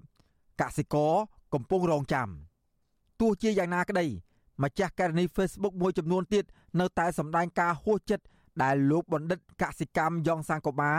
[0.62, 1.14] កសិករ
[1.54, 2.30] កំពុងរងចាំ
[3.20, 4.06] ទោះជាយ៉ាងណាក្តី
[4.62, 6.46] ម្ចាស់ករណី Facebook មួយចំនួនទៀត
[6.80, 8.26] នៅតែសម្ដែងការហួសចិត្ត
[8.64, 10.92] ដែលលោកបណ្ឌិតកសិកម្មយ៉ងសាង្គបា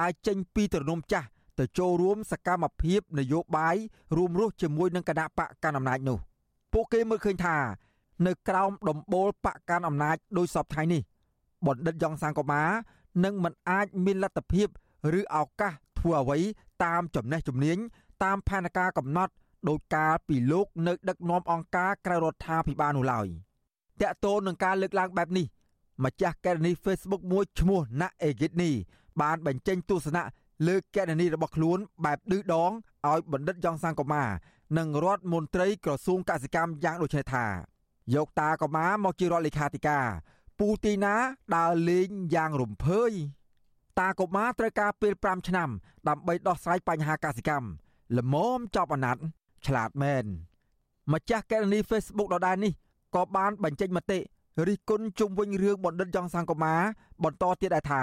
[0.00, 1.26] ដែលចេញពីទ្រនំចាស់
[1.58, 3.76] ទៅចូលរួមសកម្មភាពនយោបាយ
[4.16, 6.18] រួមរស់ជាមួយនឹងគណៈបកកណ្ដាលអំណាចនោះ
[6.72, 7.56] ពួកគេមើលឃើញថា
[8.26, 11.02] នៅក្រោមដំបូលបកកាន់អំណាចដោយសពថ្ងៃនេះ
[11.66, 12.62] បណ្ឌិតយ៉ងសាងកូម៉ា
[13.24, 14.68] នឹងមិនអាចមានលទ្ធភាព
[15.18, 16.38] ឬឱកាសធ្វើអ្វី
[16.84, 17.78] តាមចំណេះជំនាញ
[18.22, 19.32] តាមផែនការកំណត់
[19.68, 23.26] ដោយការពីលោកនៅដឹកនាំអង្គការក្រៅរដ្ឋាភិបាលនោះឡើយ
[24.00, 25.46] តកតូននឹងការលើកឡើងបែបនេះ
[26.04, 28.70] ម្ចាស់កេរនី Facebook មួយឈ្មោះណាក់អេហ្គីតនី
[29.20, 30.22] បានបញ្ចេញទស្សនៈ
[30.66, 32.72] លើកេរនីរបស់ខ្លួនបែបឌឺដង
[33.06, 34.24] ឲ្យបណ្ឌិតយ៉ងសាងកូម៉ា
[34.78, 37.46] និងរដ្ឋមន្ត្រីក្រសួងកសិកម្មយ៉ាងដូចនេះថា
[38.14, 40.06] យកតាកូម៉ាមកជារដ្ឋលេខាធិការ
[40.58, 41.14] ពូទីណា
[41.56, 43.12] ដើរលេងយ៉ាងរំភើយ
[43.98, 45.68] តាកូម៉ាត្រូវការពេល5ឆ្នាំ
[46.08, 47.68] ដើម្បីដោះស្រាយបញ្ហាកសិកម្ម
[48.18, 49.22] ល្មមចប់អាណត្តិ
[49.66, 50.24] ឆ្លាតមែន
[51.12, 52.72] ម្ចាស់កេរនី Facebook ដដែលនេះ
[53.14, 54.18] ក៏បានបញ្ចេញមតិ
[54.66, 56.74] រិះគន់ជុំវិញរឿងបណ្ឌិតយ៉ងសង្គមា
[57.24, 58.02] បន្តទៀតដែរថា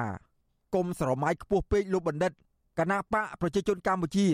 [0.76, 2.32] គុំស្រមៃខ្ពស់ពេកលោកបណ្ឌិត
[2.80, 4.28] គណៈបកប្រជាជនកម្ពុជា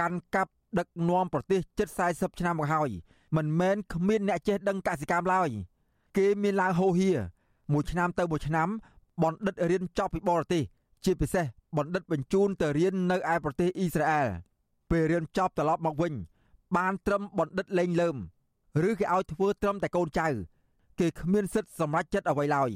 [0.00, 2.90] កាន់កាប់ដឹកនាំប្រទេសជិត40ឆ្នាំមកហើយ
[3.36, 5.48] មិនមែនគ្មានអ្នកចេះដឹងកសិកម្មឡើយ
[6.16, 7.10] គេមានឡើងហូហៀ
[7.72, 8.68] មួយឆ្នាំទៅមួយឆ្នាំ
[9.22, 10.62] បណ្ឌិតរៀនចប់ពីបរទេស
[11.04, 11.44] ជាពិសេស
[11.76, 14.28] បណ្ឌិតបញ្ជូនទៅរៀននៅឯប្រទេសអ៊ីស្រាអែល
[14.90, 16.12] ពេលរៀនចប់ត្រឡប់មកវិញ
[16.76, 18.16] បានត្រឹមបណ្ឌិតលេងលើម
[18.88, 20.28] ឬគេឲ្យធ្វើត្រឹមតែកូនចៅ
[21.00, 22.70] គេគ្មានសិទ្ធិសម្រេចចិត្តអ្វីឡើយ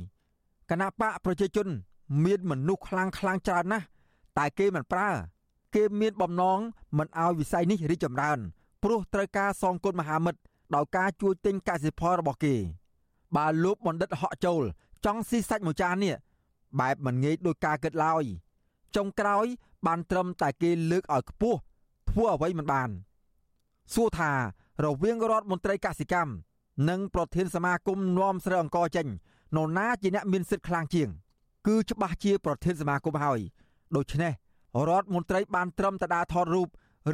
[0.71, 1.69] គណៈបកប្រជាជន
[2.25, 3.87] មានមនុស្សខ្លាំងខ្លាំងច្រើនណាស់
[4.39, 5.11] តែគេមិនប្រើ
[5.75, 6.59] គេមានបំណង
[6.99, 8.39] មិនឲ្យវិស័យនេះរីកចម្រើន
[8.83, 10.41] ព្រោះត្រូវការសងគុណមហាមិត្ត
[10.75, 12.55] ដោយការជួយទិញកសិផលរបស់គេ
[13.37, 14.63] បើលោកបណ្ឌិតហក់ចូល
[15.05, 16.15] ចង់ស៊ីសាច់មួយចាននេះ
[16.81, 18.25] បែបមិនងាយដោយការគិតឡើយ
[18.97, 19.47] ចុងក្រោយ
[19.87, 21.59] បានត្រឹមតែគេលើកឲ្យខ្ពស់
[22.11, 22.91] ធ្វើអ្វីមិនបាន
[23.92, 24.33] សួរថា
[24.85, 26.33] រវាងរដ្ឋមន្ត្រីកសិកម្ម
[26.90, 29.07] និងប្រធានសមាគមនាំស្រូវអង្គចេញ
[29.57, 31.09] នរណាជាអ្នកមានសិទ្ធិខ្លាំងជាង
[31.66, 33.40] គឺច្បាស់ជាប្រធានសមាគមហើយ
[33.97, 34.33] ដូច្នេះ
[34.88, 36.68] រដ្ឋមន្ត្រីបានត្រឹមតែដើរថតរូប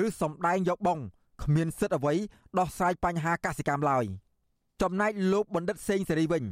[0.04, 0.98] ឬសម្ដែងយកបង
[1.42, 2.14] គ្មានសិទ្ធិអ្វី
[2.58, 4.04] ដោះស្រាយបញ្ហាកសិកម្មឡើយ
[4.82, 6.44] ចំណែកលោកបណ្ឌិតសេងសេរីវិញ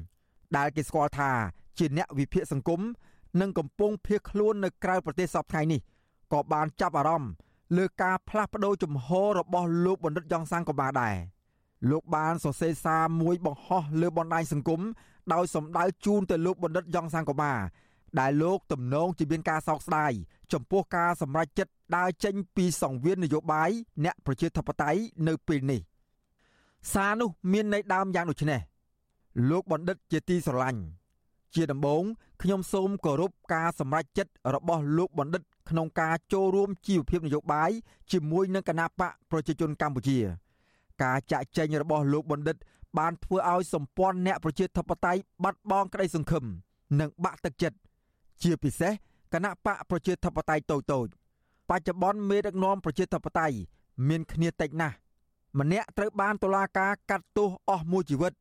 [0.56, 1.30] ដែលគេស្គាល់ថា
[1.78, 2.80] ជាអ្នកវិភាគសង្គម
[3.40, 5.80] និងកំពុងភៀសខ្លួននៅក្រៅប្រទេសសពថ្ងៃនេះ
[6.32, 7.30] ក៏បានចាប់អារម្មណ៍
[7.76, 11.16] លើការផ្លាស់ប្ដូរជំហររបស់លោកបណ្ឌិតយ៉ងសាំងក៏បានដែរ
[11.90, 14.80] លោកបានសរសេរសារមួយបង្ហោះលើបណ្ដាញសង្គម
[15.34, 17.54] ដោយសម្ដៅជូនទៅលោកបណ្ឌិតយ៉ងសាំងកូម៉ា
[18.20, 20.12] ដែលលោកទំនងជាមានការសោកស្ដាយ
[20.52, 23.70] ចំពោះការសម្រេចចិត្តដើរចេញពីសង្វៀននយោបាយ
[24.04, 25.80] អ្នកប្រជាធិបតេយ្យនៅពេលនេះ
[26.92, 28.60] សារនោះមានន័យដើមយ៉ាងដូចនេះ
[29.50, 30.80] លោកបណ្ឌិតជាទីស្រឡាញ់
[31.54, 32.02] ជាដំបូង
[32.42, 37.70] ខ្ញុំសូមគោរពការសម្រេចចិត្តរបស់លោកបណ្ឌិត ក្នុងការចូលរួមជីវភាពនយោបាយ
[38.12, 40.18] ជាមួយនឹងគណៈបកប្រជាជនកម្ពុជា
[41.02, 42.56] ការចាក់ចែងរបស់លោកបណ្ឌិត
[42.98, 46.44] បានធ្វើឲ្យសម្ព័ន្ធអ្នកប្រជាធិបតេយ្យបាត់បង់ក្តីសង្ឃឹម
[47.00, 47.76] និងបាក់ទឹកចិត្ត
[48.42, 48.92] ជាពិសេស
[49.32, 51.06] គណៈបកប្រជាធិបតេយ្យតូចតូច
[51.70, 53.56] បច្ចុប្បន្នមេដឹកនាំប្រជាធិបតេយ្យ
[54.08, 54.96] មានគ្នាតិចណាស់
[55.58, 58.32] ម្នាក់ត្រូវបានតុលាការកាត់ទោសអស់មួយជីវិត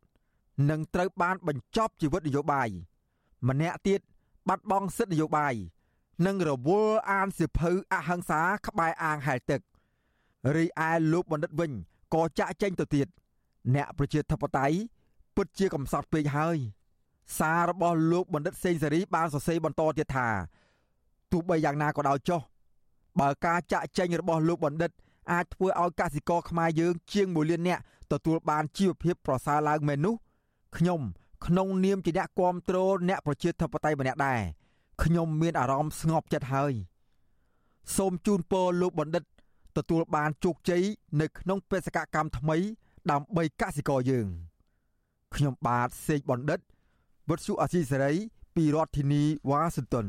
[0.69, 2.69] និងត្រូវបានបញ្ចប់ជីវិតនយោបាយ
[3.49, 3.99] ម្នាក់ទៀត
[4.47, 5.53] បាត់បង់សិទ្ធិនយោបាយ
[6.25, 9.61] និងរវល់អានសិភៅអហិង្សាក្បែរអាងហែលទឹក
[10.55, 11.71] រីឯលោកបណ្ឌិតវិញ
[12.13, 13.07] ក៏ចាក់ចែងទៅទៀត
[13.75, 14.77] អ្នកប្រជាធិបតេយ្យ
[15.35, 16.57] ពិតជាកំសត់ពេកហើយ
[17.37, 20.27] សាររបស់លោកបណ្ឌិតសេងសេរីបានសរសេរបន្តទៀតថា
[21.31, 22.41] ទោះបីយ៉ាងណាក៏ដោយចុះ
[23.19, 24.91] បើការចាក់ចែងរបស់លោកបណ្ឌិត
[25.31, 30.15] អាចធ្វើឲ្យកសិករខ្មែរយើងជាង1លាននាក់ទទួលបានជីវភាពប្រសើរឡើងមែននោះ
[30.77, 31.01] ខ្ញុំ
[31.45, 34.41] ក្នុងនាមជាអ្នកគ្រប់គ្រងអ្នកប្រជាធិបតេយ្យម្នាក់ដែរ
[35.03, 36.73] ខ្ញុំមានអារម្មណ៍ស្ងប់ចិត្តហើយ
[37.95, 39.23] សូមជូនពរលោកបណ្ឌិត
[39.77, 40.83] ទទួលបានជោគជ័យ
[41.21, 42.57] នៅក្នុងបេសកកម្មថ្មី
[43.11, 44.27] ដើម្បីកសិករយើង
[45.35, 46.59] ខ្ញុំបាទសេកបណ្ឌិត
[47.29, 48.13] វុទ្ធុអាស៊ីសេរី
[48.55, 50.05] ពីរដ្ឋធានីវ៉ាស៊ីនតោន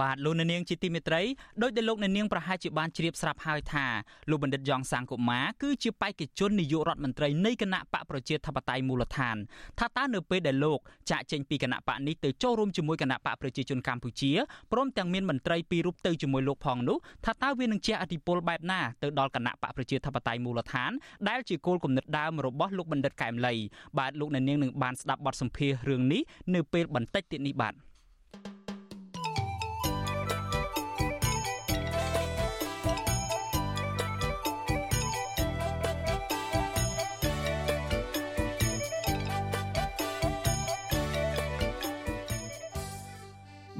[0.00, 1.22] បាទលោកអ្នកនាងជាទីមេត្រី
[1.62, 3.86] ដោយដែលលោកអ្នកនាងប្រហែលជាបានជ្រាបស្រាប់ហើយថា
[4.30, 9.36] លោកបណ្ឌិតយ៉ងសាងកុមារគឺជាបេក្ខជននាយករដ្ឋមន្ត្រីនៃគណៈបកប្រជាធិបតេយ្យមូលដ្ឋាន
[9.78, 10.78] ថាតើនៅពេលដែលលោក
[11.10, 14.32] ចាក់ចេញពីគណៈបកនេះទៅចូលរួមជាមួយគណៈបកប្រជាជនកម្ពុជា
[14.72, 20.90] ព្រមទាំងមានមន្ត្រីពីររូបទៅជាមួយលោកផងនោះថាតើវានឹងជះឥទ្ធិពលបែបណាទៅដល់គណៈបកប្រជាធិបតេយ្យមូលដ្ឋាន
[21.28, 23.54] ដែលជាគោលគំនិតដើមរបស់លោកបណ្ឌិតកែមលី
[23.98, 26.22] បាទលោកអ្នកនាងនឹងបានស្ដាប់បទសម្ភាសន៍រឿងនេះ
[26.54, 27.74] នៅពេលបន្តិចទៀតនេះបាទ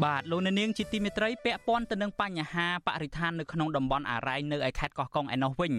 [0.02, 5.72] បាទលោកអ្នកនាងជាទីមេត្រីពាក់ព័ន្ធទៅនឹងបញ្ហាបរិស្ថាននៅក្នុងតំបន់អារ៉ៃនៅឯខេត្តកោះកុងឯណោះវិញ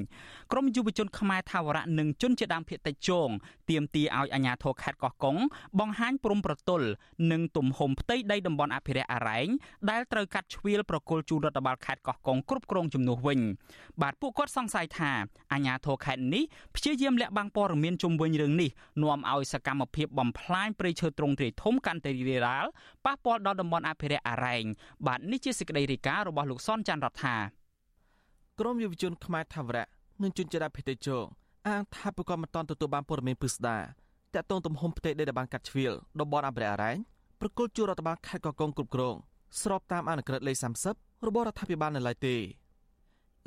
[0.52, 3.30] ក្រមយុវជនខ្មែរថាវរៈនិងជនជាដើមភាគតិចជង
[3.70, 5.38] ទាមទារឲ្យអាជ្ញាធរខេត្តកោះកុង
[5.80, 6.88] បង្ហាញព្រំប្រទល់
[7.32, 9.48] និងទំហំផ្ទៃដីតំបន់អភិរក្សអារ៉ែង
[9.90, 13.40] ដែលត្រូវកាត់ជ្រៀលប្រគល់ជូនរដ្ឋបាលខេត្តកោះកុងគ្រប់គ្រងជំនួសវិញ
[14.02, 15.12] បាទពួកគាត់សង្ស័យថា
[15.54, 16.44] អាជ្ញាធរខេត្តនេះ
[16.76, 18.70] ព្យាយាមលាក់បាំងព័ត៌មានជុំវិញរឿងនេះ
[19.04, 22.66] នាំឲ្យសកម្មភាពបំផ្លាញព្រៃឈើទ្រង់ទ្រាយធំកាន់តែរីករាល
[23.06, 24.66] ប៉ះពាល់ដល់តំបន់អភិរក្សអារ៉ែង
[25.08, 27.36] បាទនេះជាសេចក្តីរាយការណ៍របស់លោកសនច័ន្ទរដ្ឋា
[28.60, 29.86] ក្រមយុវជនខ្មែរថាវរៈ
[30.22, 31.18] និងជនជាតិភេទជោ
[31.68, 33.78] អាងថាប្រកបមិនតន់ទទួលបានព័ត៌មានពិស្ដា
[34.34, 36.98] តាក់ទងទំហំផ្ទៃដីដែលបានកាត់ជ្រៀលតំបន់អភិរក្សអារ៉ែង
[37.42, 39.16] ប្រគល់ជួររដ្ឋបាលខេត្តកោះកុងគ្រប់គ្រង
[39.62, 40.58] ស្របតាមអនុក្រឹត្យលេខ
[40.92, 42.36] 30របស់រដ្ឋាភិបាលនៅឡើយទេ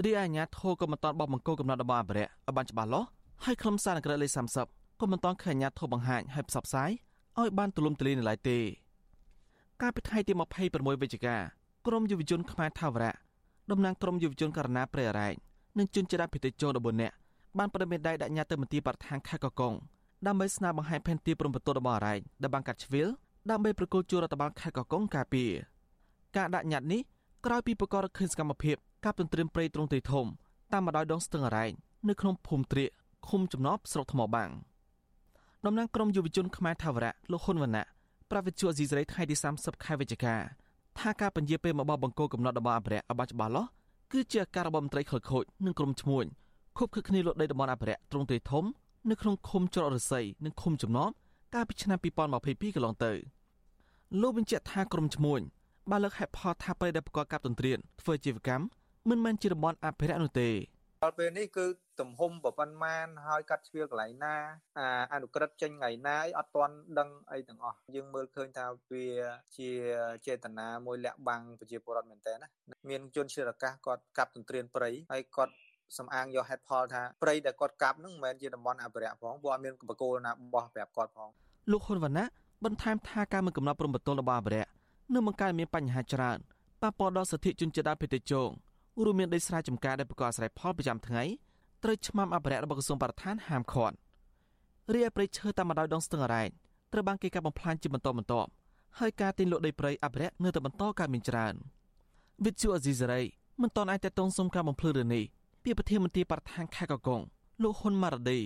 [0.04, 3.08] រីឯអាជ្ញាធរក៏មិនតន់បោះបង្គោលកំណត់តំបន់អភិរក្សឲ្យបានច្បាស់លាស់
[3.44, 4.32] ហើយខ្លឹមសារអនុក្រឹត្យលេខ
[4.66, 6.90] 30ក៏មិនតន់ឃើញអាជ្ញាធរបង្ហាញឲ្យផ្សព្វផ្សាយ
[7.38, 8.58] ឲ្យបានទូលំទូលាយនៅឡើយទេ
[9.82, 10.32] កាលពីថ្ងៃទី
[10.68, 11.36] 26វិច្ឆិកា
[11.86, 13.12] ក្រមយុវជនខ្មែរថាវរៈ
[13.70, 15.34] តំណាងក្រមយុវជនករណីប្រៃរ៉ែង
[15.78, 17.14] និងជនជាតិភេទចូល14នាក់
[17.58, 19.74] បានប្រដេមេដៃដាក់ញត្តិទៅមន្ទីរបរិស្ថានខេត្តកកុង
[20.26, 23.08] ដើម្បីស្នើបង្ហាញផែនទីព្រំប្រទល់របស់អរ៉ែងដែលបានកាត់ជ្រៀល
[23.50, 25.50] ដើម្បីប្រគល់ជួររដ្ឋបាលខេត្តកកុងការពារ
[26.36, 27.00] ការដាក់ញត្តិនេះ
[27.46, 30.26] ក្រោយពីប្រកាសឃើញសកម្មភាពកាប់ទន្ទ្រានព្រៃទ្រង់ទ្រាយធំ
[30.72, 31.72] តាមបណ្ដោយដងស្ទឹងអរ៉ែង
[32.08, 32.90] នៅក្នុងភូមិត្រៀក
[33.28, 34.50] ឃុំចំណប់ស្រុកថ្មបាំង
[35.66, 37.86] តំណាងក្រមយុវជនខ្មែរថាវរៈលោកហ៊ុនវណ្ណៈ
[38.30, 40.36] ប្រាវិទ្យាអេស៊ីសរ៉ៃថ្ងៃទី30ខែវិច្ឆិកា
[40.98, 43.68] ថាការពន្យាពេលមកបោះបង្គោលកំណត់របស់អភិរក្សឲ្យបានច្បាស់លាស់
[44.12, 46.24] គឺជាការរបស់មន្ត្រីខលខូចនិងក្រុមឈ្មួញ
[46.78, 48.64] ខុបខិតគ្នាលុតដីតំបន់អភិរក្សទ្រង់ទ្រាយធំ
[49.10, 51.14] នៅក្នុងឃុំច្រករស័យនិងឃុំចំណប់
[51.54, 53.12] កាលពីឆ្នាំ2022កន្លងទៅ
[54.20, 55.40] លោកបញ្ជាក់ថាក្រុមឈ្មួញ
[55.90, 58.64] បានលើកហេតុផលថាប្រៃដែលប្រកបកាប់ទន្ទ្រានធ្វើជីវកម្ម
[59.08, 60.48] មិនមែនជាតំបន់អភិរក្សនោះទេ
[61.04, 61.66] ដល់ពេលនេះគឺ
[62.00, 64.36] ទំហំប្រប៉ុន្មានហើយកាត់ជ្រៀលកន្លែងណា
[64.78, 69.06] អាអនុក្រឹតចេញថ្ងៃណាអីអត់ទាន់ដឹងអីទាំងអស់យើងមើលឃើញថាវា
[69.56, 69.70] ជា
[70.26, 72.48] ចេតនាមួយលាក់បាំងប្រជាពលរដ្ឋមែនតើណា
[72.88, 75.54] មានជនជាតិអាកាសគាត់កាប់ទន្ទ្រានព្រៃហើយគាត់
[75.98, 81.28] សំអាងយកហេតុផលថាព្រៃដែលគាត់កាប់ហ្នឹងមិនមែនជាតំបន់អភិរក្សផងព្រោះអត់មានបកគោលណាបោះប្រាប់គាត់ផង
[81.70, 82.26] លោកហ៊ុនវណ្ណៈ
[82.64, 84.70] បន្ថែមថាការមិនកំណត់ព្រំប្រទល់របស់អភិរក្ស
[85.14, 86.38] នឹងបង្កើតមានបញ្ហាច្រើន
[86.82, 88.50] ប៉ះពាល់ដល់សិទ្ធិជនជាតិដើមភាគតិចជង
[89.04, 91.22] រួមមានដីស្រែចម្ការដែលប្រកបអាស្រ័យផលប្រចាំថ្ងៃ
[91.84, 93.96] ត្រូវឆ្មាំអភិរក្សរបស់ក្រសួងបរិស្ថានហាមឃាត់
[94.94, 96.48] រីឯព្រៃឈើតាមបណ្ដោយដងស្ទឹងអរ៉ែង
[96.92, 98.48] ត្រូវបានគេកាប់បំផ្លាញជាបន្តបន្ទាប់
[98.98, 101.54] ហើយការទិញលក់ដីព្រៃអភិរក្សនៅតែបន្តកើតមានច្រើន
[102.44, 103.20] វិទ្យុអេស៊ីសរ៉ៃ
[103.62, 105.24] មិនតន់អាចតតងសុំការបំភ្លឺរឿងនេះ
[105.64, 107.20] ពីប្រធានមន្ត្រីបរិស្ថានខេត្តកកុង
[107.62, 108.38] លោកហ៊ុនម៉ារ៉ាឌី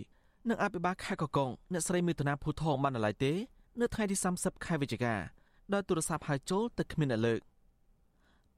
[0.48, 3.32] និងអភិបាលខេត្តកកុងអ្នកស្រីមេតនាភូថងបានឡើយទេ
[3.80, 5.14] នៅថ្ងៃទី30ខែវិច្ឆិកា
[5.72, 7.40] ដោយទូរស័ព្ទហៅចូលតែគ្មានអ្នកលើក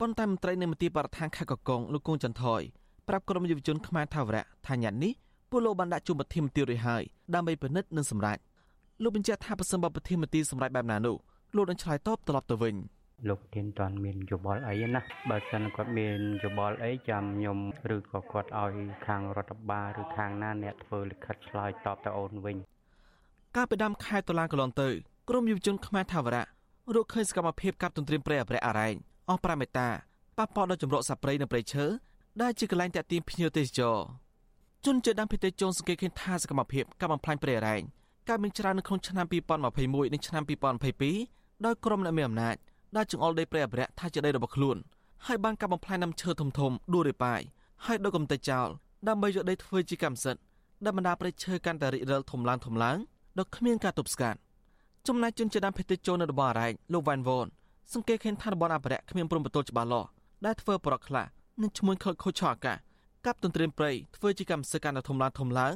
[0.01, 2.63] ប៉ុន្តែមន្ត្រីនៃមន្ទីរបរិស្ថានខេត្តកកុងលោកគង់ចន្ទថយ
[3.09, 5.13] ប្រាប់ក្រុមយុវជនខ្មែរថាវរៈថាញាត់នេះ
[5.51, 7.03] ពួកលោកបានដាក់ជួបប្រធានមន្ត្រីរួចហើយ
[7.35, 8.39] ដើម្បីពិនិត្យនិងសម្រេច
[9.03, 11.17] លោកបញ្ជាក់ថាប្រសិនបើប្រធានមន្ត្រីសម្រេចបែបណានោះ
[11.57, 12.75] លោកនឹងឆ្លើយតបត្រឡប់ទៅវិញ
[13.29, 17.59] លោកធានតាន់មានយោបល់អីណាបើសិនគាត់មានយោបល់អីចាំខ្ញុំ
[17.95, 18.75] ឬក៏គាត់ឲ្យ
[19.07, 22.57] ខាងរដ្ឋបាលឬខាងណាអ្នកធ្វើលិខិតឆ្លើយតបទៅអូនវិញ
[23.57, 24.89] កាលពីដើមខែតុលាកន្លងទៅ
[25.29, 26.43] ក្រមយុវជនខ្មែរថាវរៈ
[26.95, 28.95] រកឃើញសកម្មភាពកាប់ទន្ទ្រានព្រៃអភិរក្សអរ៉ែង
[29.29, 29.89] អស់5មេតា
[30.39, 31.85] ប៉ះពាល់ដល់ចម្រោកសត្វព្រៃនិងព្រៃឈើ
[32.43, 33.97] ដែលជាកន្លែងតាក់ទាញភ្ញៀវទេសចរ
[34.85, 37.83] ជនជាតិដើមភាគតិចជន់សង្កេតឃើញថាសកម្មភាពកាប់បំផ្លាញព្រៃអរ៉ែង
[38.29, 40.43] កើតមានច្រើននៅក្នុងឆ្នាំ2021និងឆ្នាំ
[41.05, 42.57] 2022ដោយក្រុមអ្នកមានអំណាច
[42.97, 44.77] ដែលចង្អុលដីព្រៃអភិរក្សថាជាដីរបស់ខ្លួន
[45.27, 47.41] ហើយបានកាប់បំផ្លាញដើមឈើធំធំដួលរាយប៉ាយ
[47.87, 48.69] ហើយដុតកំទេចចោល
[49.09, 50.43] ដើម្បីយកដីធ្វើជាកម្មសិទ្ធិ
[50.85, 52.99] ដែលបណ្ដាព្រៃឈើកាន់តែរិចរិលធំឡើងធំឡើង
[53.39, 54.39] ដោយគ្មានការទប់ស្កាត់
[55.09, 57.47] ចំណែកជនជាតិដើមភាគតិចចូលនៅតំបន់អរ៉ែងលោកវ៉ាន់វ៉ន
[57.93, 60.09] សង្កេតឃើញថាតំបន់អភិរក្សគ្មានព្រំប្រទល់ច្បាស់លាស់
[60.47, 61.25] ដែលធ្វើប្រកខ្លះ
[61.63, 62.77] និងឈ្មោះខូចខូចឆអាកាស
[63.27, 65.75] កັບទន្ទ្រានព្រៃធ្វើជាកម្មសិទ្ធិកាន់តែធំឡើងធំឡើង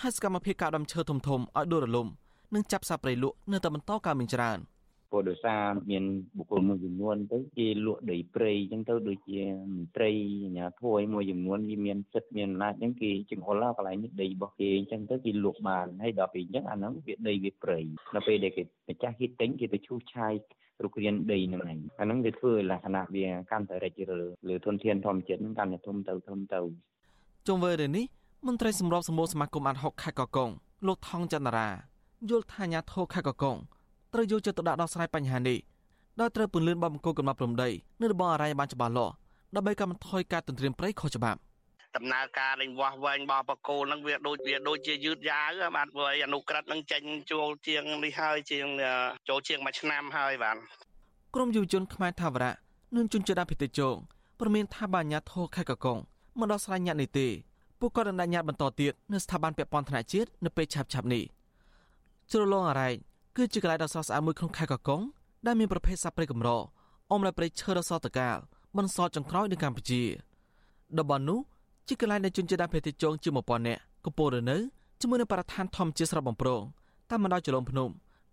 [0.00, 2.08] ហើយសកម្មភាពកាប់ដំឈើធំធំឲ្យដួលរលំ
[2.54, 4.60] និងចាប់សាព្រៃលក់នៅតែបន្តកើតមានច្រើន។
[5.14, 6.04] ព្រោះដោយសារមាន
[6.36, 9.40] បុគ្គលមួយចំនួនទៅគេលក់ដីព្រៃអញ្ចឹងទៅដូចជា
[9.74, 10.10] មន្ត្រី
[10.44, 17.78] អាជ្ញាធរមួយចំនួនវាមានសិទ្ធិមានអំណាចអញ្ចឹងគេចង្អុលកន្លែងនេះដីរបស់គេអញ្ចឹងទៅគេលក់បានហើយដល់ពេលអញ្ចឹងអាហ្នឹងវាដីវាព្រៃ
[18.14, 20.32] ដល់ពេលដែលគេម្ចាស់គេទិញគេទៅឈូសឆាយ
[20.82, 26.60] រុករានដីហ្នឹងឯងអាហ្នឹងវាធ្វើលក្ខណៈវាកាន់តែរិចរិលលើធនធានធម្មជាតិហ្នឹងកាន់តែធំទៅធំទៅ
[27.46, 28.04] ជុំវិញរឿងនេះ
[28.46, 30.50] មន្ត្រីសម្របសម្បូរសមាគមអាត់ហុកខេត្តកកុង
[30.86, 31.68] លោកថងចន្ទរា
[32.30, 33.56] យល់ថាអាញាធរខេត្តកកុង
[34.12, 35.58] ត្រូវយកចិត្តទុកដាក់ដោះស្រាយបញ្ហានេះ
[36.20, 37.68] ដោយត្រូវពន្លឿនបបង្គោលកំណត់ព្រំដី
[38.00, 39.12] នៅរបបអរ៉ៃបានច្បាស់លាស់
[39.54, 41.38] ដើម្បីកាត់បន្ថយការទន្ទ្រានព្រៃខុសច្បាប់
[41.96, 48.66] ដំណើរការលេងវាស់វែងរបស់បកគោនឹងវាដូចវាដូចជាយឺតយ៉ាវបាទព្រោះអនុក្រឹតនឹងចេញចូលជាងនេះហើយជាង
[49.28, 50.56] ចូលជាងមួយឆ្នាំហើយបាទ
[51.34, 52.52] ក្រមយុវជនខ្មែរថាវរៈ
[52.96, 53.96] និងជនជាតិដើមភាគតិចជង
[54.40, 55.98] ព្រមានថាបាញ្ញាធរខេត្តកកុង
[56.40, 57.28] មិនដោះស្រាយញាត់នេះទេ
[57.80, 61.24] ពួកគាត់នឹងដាក់ញាត់បន្តទៀតនៅស្ថាប័នពាក់ព័ន្ធថ្នាក់ជាតិនៅពេលឆាប់ឆាប់នេះ
[62.30, 62.90] ជ្រលងអរ៉ៃ
[63.36, 65.02] គឺជាកន្លែងដ៏ស្រស់ស្អាតមួយក្នុងខេត្តកកុង
[65.46, 66.48] ដែលមានប្រភេទសត្វព្រៃកម្រ
[67.12, 68.36] អមលើព្រៃឈើរសតកាល
[68.76, 70.02] បន្សល់ចុងក្រោយនៅកម្ពុជា
[70.98, 71.40] តំបន់នោះ
[71.88, 74.56] ជាកន្លែងដែលជនជាតិដើមភាគតិចជាង1000នាក់កំពុងរស់នៅ
[75.00, 76.62] ជាមួយនឹងបរិស្ថានធម្មជាតិស្រស់បំព្រង
[77.10, 77.90] តាមបណ្ដោយចលងភ្នំ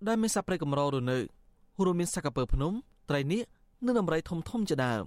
[0.08, 1.18] ដែលមានសត្វព្រៃកម្ររស់នៅ
[1.86, 2.74] រួមមានសក្កពើភ្នំ
[3.10, 3.43] ត្រីនាគ
[3.86, 5.06] និងដំរីធំធំជាដើម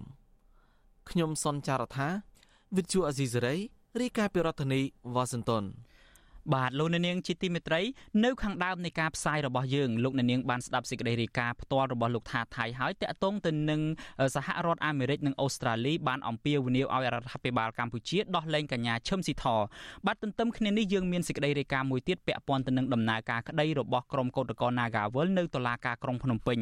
[1.11, 2.09] ខ្ញុំសនចាររថា
[2.77, 3.55] វិទ្យុអាស៊ីសេរី
[4.01, 4.81] រាយការណ៍ពីរដ្ឋធានី
[5.15, 5.65] វ៉ាស៊ីនតោន
[6.53, 7.81] បាទលោកអ្នកនាងជាទីមេត្រី
[8.25, 13.81] នៅខាងដើមនៃការផ្សាយរបស់យើងលោកអ្នកនាងបានស្ដាប់សេចក្តីរាយការណ៍ផ្ទាល់របស់លោកថាថៃហើយតាក់ទងទៅនឹង
[14.35, 19.45] សហរដ្ឋអាមេរិកនិងអូស្ត្រាលីបានអំពាវនាវឲ្យរដ្ឋាភិបាលកម្ពុជាដោះលែងកញ្ញាឈឹមស៊ីធ
[20.07, 26.59] បាទទន្ទឹមគ្នានេះយើងមានសេចក្តីរាយការណ៍មួយទៀតពាក់ព័ន្ធទៅនឹងដំណើរការក្តីរបស់ក្រុមកោតក្រ Nagawal នៅតុលាការក្រុងភ្នំពេញ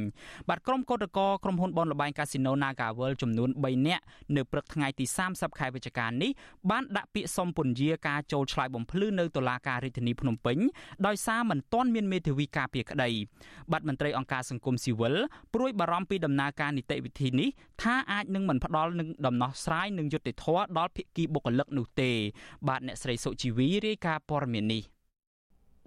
[0.48, 4.02] បាទក្រុមកោតក្រក្រុមហ៊ុនបនលបែងកាស៊ីណូ Nagawal ចំនួន3នាក់
[4.36, 6.30] នៅព្រឹកថ្ងៃទី30ខែវិច្ឆិកានេះ
[6.70, 10.58] បានដាក់ពាក្យសុំពន្យាការចូលឆ្លើយបំភ្លឺនៅតុលាការរាជធានីភ្នំពេញ
[11.06, 13.10] ដោយសារមិនទាន់មានមេធាវីការពារក្តី
[13.72, 15.14] បាត់មន្ត្រីអង្គការសង្គមស៊ីវិល
[15.54, 17.48] ព្រួយបារម្ភពីដំណើរការនីតិវិធីនេះ
[17.82, 22.10] ថាអាចនឹងមិនផ្ដល់នឹងដំណោះស្រាយនឹងយុត្តិធម៌ដល់ភាគីបុគ្គលិកនោះទេ
[22.68, 24.82] បាទអ្នកស្រីសុជីវីរាយការណ៍ព័ត៌មាននេះ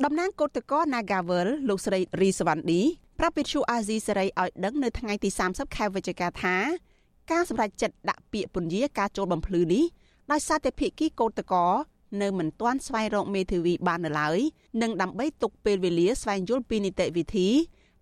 [0.03, 2.81] តំណាងគឧតកោ Nagavel លោកស្រីរីសវណ្ឌី
[3.19, 6.55] ប្រាប់វិទ្យុអាស៊ីសេរីឲ្យដឹងនៅថ្ងៃទី30ខែវិច្ឆិកាថា
[7.31, 9.83] ការសម្រេចចិត្តដាក់ពាក្យពន្យាការចូលបំភ្លឺនេះ
[10.31, 11.65] ដោយសារតែភាគីកោតកោ
[12.21, 14.39] នៅមិនទាន់ស្វែងរកមេធាវីបាននៅឡើយ
[14.81, 17.47] និងដើម្បីទុកពេលវេលាស្វែងយល់ពីនីតិវិធី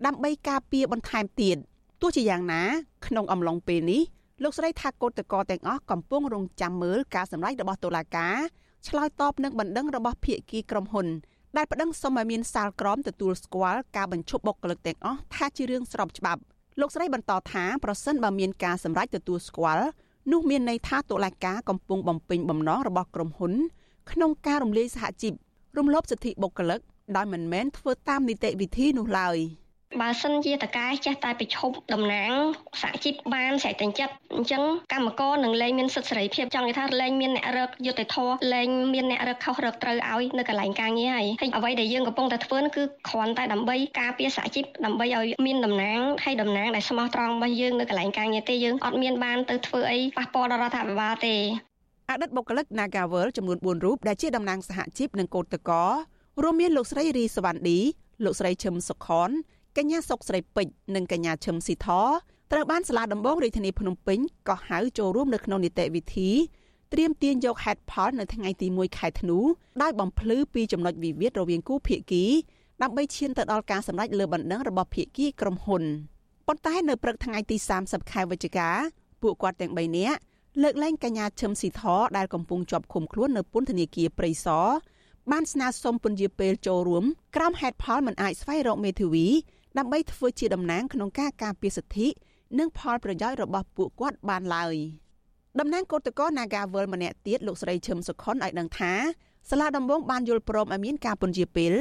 [0.05, 1.57] ដើម្បីការពារបន្ថែមទៀត
[2.01, 2.61] ទោះជាយ៉ាងណា
[3.07, 4.01] ក្នុងអំឡុងពេលនេះ
[4.43, 8.37] លោកស្រីថាកូតកតទាំងអស់កំពុងរងចាំមើលការសម្ដែងរបស់តុលាការ
[8.87, 11.07] ឆ្លើយតបនឹងបណ្ដឹងរបស់ភាគីក្រុមហ៊ុន
[11.57, 16.41] ដែលប្តឹងសុំឲ្យមានសាលក្រមទទួលស្គាល់ការបញ្ឈប់បុគ្គលិកទាំងអស់ថាជារឿងស្របច្បាប់
[16.79, 19.85] លោកស្រីបន្តថាប្រសិនបើមានការសម្រេចទទួលស្គាល់
[20.31, 23.53] នោះមានន័យថាតុលាការកំពុងបំពេញបំណងរបស់ក្រុមហ៊ុន
[24.11, 25.33] ក្នុងការរំលាយសហជីព
[25.77, 26.79] រំលោភសិទ្ធិបុគ្គលិក
[27.15, 29.37] ដោយមិនមែនធ្វើតាមនីតិវិធីនោះឡើយ។
[30.01, 32.31] បើសិនជាតកែចេះតែប្រឈប់តំណាង
[32.81, 51.37] សហជីពបានស្រេចតែចិត្តអញ្ចឹងកម្មករនឹងលែងមានសិទ្ធិសេរីភាពចង់និយាយថាលែងមានអ្នករកយុត្តិធម៌លែងមានអ្នករកខុសរកត្រូវឲ្យនៅកន្លែងការងារហើយហើយអ្វីដែលយើងកំពុងតែធ្វើគឺគ្រាន់តែដើម្បីការពារសហជីពដើម្បីឲ្យមានតំណាងហើយតំណាងដែលស្មោះត្រង់របស់យើងនៅកន្លែងការងារទេយើងអត់មានបានទៅធ្វើអីប៉ះពាល់ដល់រដ្ឋាភិបាលទេ
[52.09, 55.71] អតីតបុគ្គលិក Nagavel ចំនួន4រូបដែលជាតំណាងសហជីពនិងកោតតក
[56.43, 57.79] រួមមានលោកស្រីរីសវណ្ឌី
[58.23, 59.29] លោកស្រីឈឹមសុខុន
[59.77, 61.87] កញ្ញាសុកស្រីពេជ្រនិងកញ្ញាឈឹមស៊ីធ
[62.51, 66.29] ត្រូវបានសាលាដំបងរាជធានីភ្នំពេញកោះហៅចូលរួមនៅក្នុងនីតិវិធី
[66.93, 69.37] ត្រៀមទាញយកហេតុផលនៅថ្ងៃទី1ខែធ្នូ
[69.81, 72.25] ដោយបំភ្លឺពីចំណុចវិវាទរវាងគូភាគី
[72.81, 75.83] ដើម្បីឈានទៅដល់ការសម្រេចលើបណ្ដឹងរបស់ភាគីក្រុមហ៊ុន
[76.47, 78.69] ប៉ុន្តែនៅព្រឹកថ្ងៃទី30ខែវិច្ឆិកា
[79.21, 80.19] ពួកគាត់ទាំង3នាក់
[80.61, 81.83] លើកលែងកញ្ញាឈឹមស៊ីធ
[82.17, 84.67] ដែលកំពុងជាប់ឃុំខ្លួននៅពន្ធនាគារព្រៃសរ
[85.31, 87.03] បានស្នើសុំពន្យាពេលចូលរួម
[87.35, 89.27] ក្រោមហេតុផលមិនអាចស្វែងរកមេធាវី
[89.77, 92.07] ដើម្បីធ្វើជាតំណាងក្នុងការការពារសិទ្ធិ
[92.59, 94.75] និងផលប្រយោជន៍របស់ពួកគាត់បានឡើយ
[95.59, 98.93] តំណាងគឧតកោ Nagavel ម្នាក់ទៀតលោកស្រីឈឹមសុខុនឲ្យដឹងថា
[99.49, 101.73] សាលាដំបងបានយល់ព្រមឲ្យមានការពន្យាពេល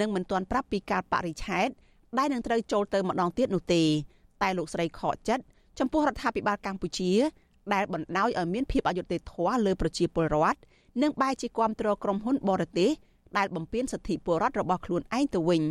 [0.00, 1.68] និងមិនទាន់ប្រាប់ពីការបរិច្ឆេទ
[2.18, 3.82] ដែលនឹងត្រូវចូលទៅម្ដងទៀតនោះទេ
[4.42, 5.42] តែលោកស្រីខកចិត្ត
[5.78, 7.12] ចំពោះរដ្ឋាភិបាលកម្ពុជា
[7.74, 10.58] ដែលបណ្ដោយឲ្យមានភាពអយុត្តិធម៌លើប្រជាពលរដ្ឋ
[11.02, 12.90] និងបែរជាគាំទ្រក្រុមហ៊ុនបរទេស
[13.38, 15.62] ដែលបំពានសិទ្ធិពលរដ្ឋរបស់ខ្លួនឯងទៅវិញ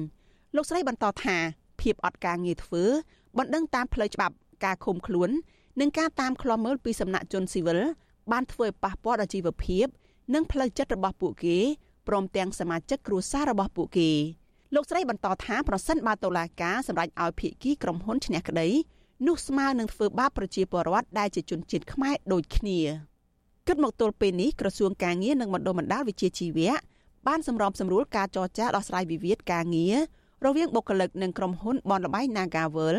[0.56, 1.36] លោកស្រីបន្តថា
[1.82, 2.84] ភាពអត់ការងារធ្វើ
[3.38, 4.36] បណ្ដឹងតាមផ្លូវច្បាប់
[4.66, 5.30] ការឃុំខ្លួន
[5.80, 7.80] និងការតាមឃ្លាំមើលពីសំណាក់ជនស៊ីវិល
[8.32, 9.86] បានធ្វើឲ្យប៉ះពាល់ដល់ជីវភាព
[10.34, 11.58] និងផ្លូវចិត្តរបស់ពួកគេ
[12.08, 14.10] ព្រមទាំងសមាជិកគ្រួសាររបស់ពួកគេ
[14.76, 18.68] លោកស្រីបន្តថាប្រសិនបើតុលាការសម្រេចឲ្យភាគីក្រុមហ៊ុនឈ្នះក្តី
[19.28, 22.80] នោះស្មើនឹងធ្វើបាបប្រជាពលរដ្ឋដែលជាជនជាតិខ្មែរដូចគ្នា
[23.68, 26.74] គិតមកទល់ពេលនេះក្រសួងការងារនិងបណ្ដុំបណ្ដាលវិជ្ជាជីវៈ
[27.28, 29.96] បានសម្របសម្រួលការចរចាដោះស្រាយវិវាទការងារ
[30.46, 32.96] រវាងបុគ្គលិកនិងក្រុមហ៊ុនបនលបៃ Nagavel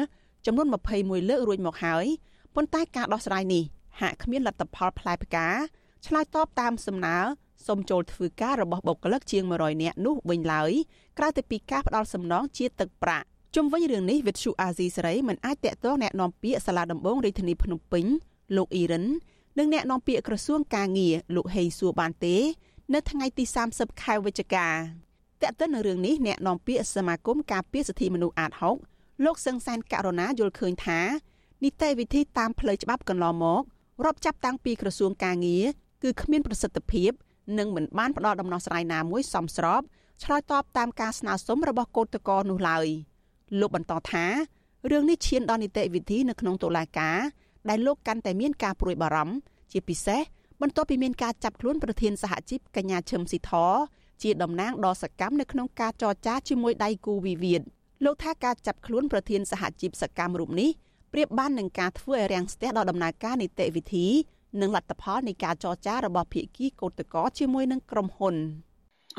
[0.46, 0.66] ចំនួន
[0.98, 2.06] 21លើករួចមកហើយ
[2.54, 3.62] ប៉ុន្តែការដោះស្រាយនេះ
[4.00, 5.48] ហាក់គ្មានលទ្ធផលផ្លែផ្កា
[6.06, 7.18] ឆ្លើយតបតាមសំណើ
[7.66, 10.72] សុំចូលធ្វើការរបស់បុគ្គលិកជាង100នាក់នោះវិញឡើយ
[11.18, 13.26] ក្រៅពីពីការផ្ដាល់សំណងជាទឹកប្រាក់
[13.56, 18.04] ជុំវិញរឿងនេះវិទ្យុអាស៊ីសេរីមិនអាចតាក់ទងអ្នកនាំពាក្យសាលាដំបងរាជធានីភ្នំពេញ
[18.56, 19.04] លោកអ៊ីរិន
[19.58, 22.36] និងអ្នកនាំពាក្យក្រសួងការងារលោកហេងសួរបានទេ
[22.94, 24.68] នៅថ្ងៃទី30ខែវិច្ឆិកា
[25.42, 28.76] តើតើនៅរឿងនេះអ្នកនាំពាក្យសមាគមការពារសិទ្ធិមនុស្សអាតហុក
[29.24, 31.00] លោកសឹងសានករណាយល់ឃើញថា
[31.64, 33.62] នីតិវិធីតាមផ្លូវច្បាប់កន្លងមក
[34.04, 35.64] រាប់ចាប់តាំងពីក្រសួងការងារ
[36.02, 37.10] គឺគ្មានប្រសិទ្ធភាព
[37.58, 39.82] និងមិនបានផ្ដល់ដំណោះស្រាយណាមួយសមស្រប
[40.22, 42.88] ឆ្លើយតបតាមការស្នើសុំរបស់គឧតកោនោះឡើយ។
[43.58, 44.26] លោកបន្តថា
[44.90, 47.18] រឿងនេះឈានដល់នីតិវិធីនៅក្នុងតុលាការ
[47.68, 49.34] ដែលលោកកាន់តែមានការព្រួយបារម្ភ
[49.72, 50.20] ជាពិសេស
[50.60, 53.52] បន្ទាប់ពីមានការចាប់ខ្លួនប្រធានសហជីពកញ្ញាឈឹមស៊ីធ
[54.22, 57.62] ជាតំណាងដ៏សកម្មនៅក្នុងការចរចាជាមួយដៃគូវិវាទ
[58.04, 60.70] លោកថាការចាប់ខ្លួនប្រធានសហជីពសកម្មរូបនេះ
[61.12, 64.06] ប្រៀបបាននឹងការធ្វើឲ្យរាំងស្ទះដល់ដំណើរការនីតិវិធី
[64.60, 68.36] និងលទ្ធផលនៃការចរចារបស់ភាគីកោតក្រជាមួយនឹងក្រុមហ៊ុន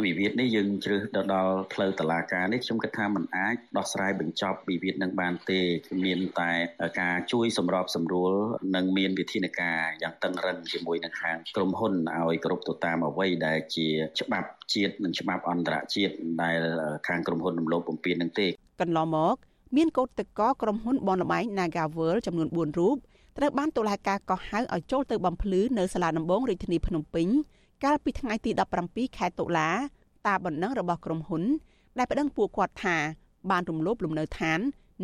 [0.04, 6.52] វិវាទនេះយើងជ្រើសទៅដល់ផ្លូវតឡាការនេះខ្ញុំគិតថាมันអាចដោះស្រាយបញ្ចប់វិវាទនឹងបានទេគឺមានតែ
[7.02, 8.32] ការជួយសម្របសម្រួល
[8.76, 13.88] និងមានវិធានការយ៉ាងតឹងរ៉ឹងជាមួយនឹងខាងក្រុមហ៊ុនឲ្យគ្រប់ទៅតាមអ្វីដែលជា
[14.20, 16.14] ច្បាប់ជាតិនិងច្បាប់អន្តរជាតិ
[16.44, 16.60] ដែល
[17.08, 18.48] ខាងក្រុមហ៊ុនរំលោភបំពាននឹងទេ
[18.82, 19.36] កន្លងមក
[19.78, 22.96] មានកោតតកក្រុមហ៊ុនបនលបែង Nagaworld ចំនួន4រូប
[23.38, 27.28] ត្រូវបានតុលាការកោះហៅឲ្យចូលទៅបំភ្លឺនៅសាលាដំបងរាជធានីភ្នំពេញ
[27.84, 28.52] កាលពីថ្ងៃទី
[28.86, 29.70] 17ខែតុលា
[30.28, 31.44] តាមបណ្ដឹងរបស់ក្រុមហ៊ុន
[31.98, 32.98] ដែលប្តឹងពួកគាត់ថា
[33.52, 34.60] បានរំលោភលំនៅឋាន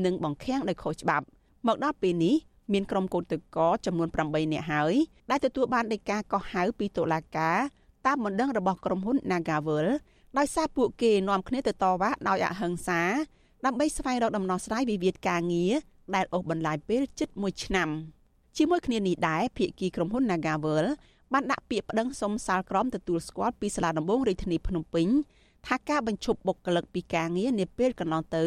[0.06, 1.26] និងបង្ខាំងដោយខុសច្បាប់
[1.68, 2.36] មកដល់ពេលនេះ
[2.74, 4.94] មានក្រុមកោតតកចំនួន8នាក់ហើយ
[5.30, 7.58] ដែលទទួលបានដីកាកោះហៅពីតុលាការ
[8.06, 9.88] តាមបណ្ដឹងរបស់ក្រុមហ៊ុន Nagavel
[10.38, 13.02] ដោយសារពួកគេនាំគ្នាទៅតវ៉ាដោយអហិង្សា
[13.66, 15.72] ដើម្បីស្វែងរកដំណោះស្រាយវិវាទការងារ
[16.16, 17.90] ដែលអូសបន្លាយពេលជិត1ឆ្នាំ
[18.58, 20.86] ជាមួយគ្នានេះដែរភាគីក្រុមហ៊ុន Nagavel
[21.34, 25.08] បានដាក់ពាក្យប្តឹងសុំសាលក្រមទទួលស្គាល់ពីសាលាដំបងរាជធានីភ្នំពេញ
[25.68, 28.46] ថាការបញ្ឈប់បុគ្គលិកពីការងារនាពេលកន្លងទៅ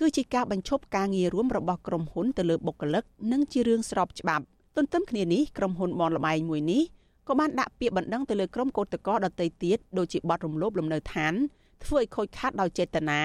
[0.00, 4.44] គឺជាការបញ្ឈប់ការងាររួមរបស់ក្រុមហ៊ុនទៅលើបុគ្គលិកនិងជារឿងស្របច្បាប់
[4.76, 6.82] ទន្ទឹមគ្នានេះក្រុមហ៊ុនបនលបែងមួយនេះ
[7.28, 11.34] ក៏បានដាក់ពាក្យបណ្ដឹងទៅលើក្រុមកោតក្រដតីទៀតដូចជាបទរំលោភលំនៅឋាន
[11.84, 13.20] ធ្វើឲ្យខូចខាតដោយចេតនា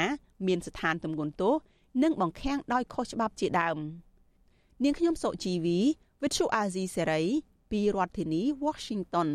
[0.48, 1.54] មានស្ថានទម្ងន់ទោស
[2.04, 3.78] និងបង្ខាំងដោយខុសច្បាប់ជាដើម
[4.84, 5.80] នាងខ្ញុំសុជីវី
[6.22, 7.22] វិទ្យុអាស៊ីសេរី
[7.71, 9.29] ពីរដ្ឋធានី Washington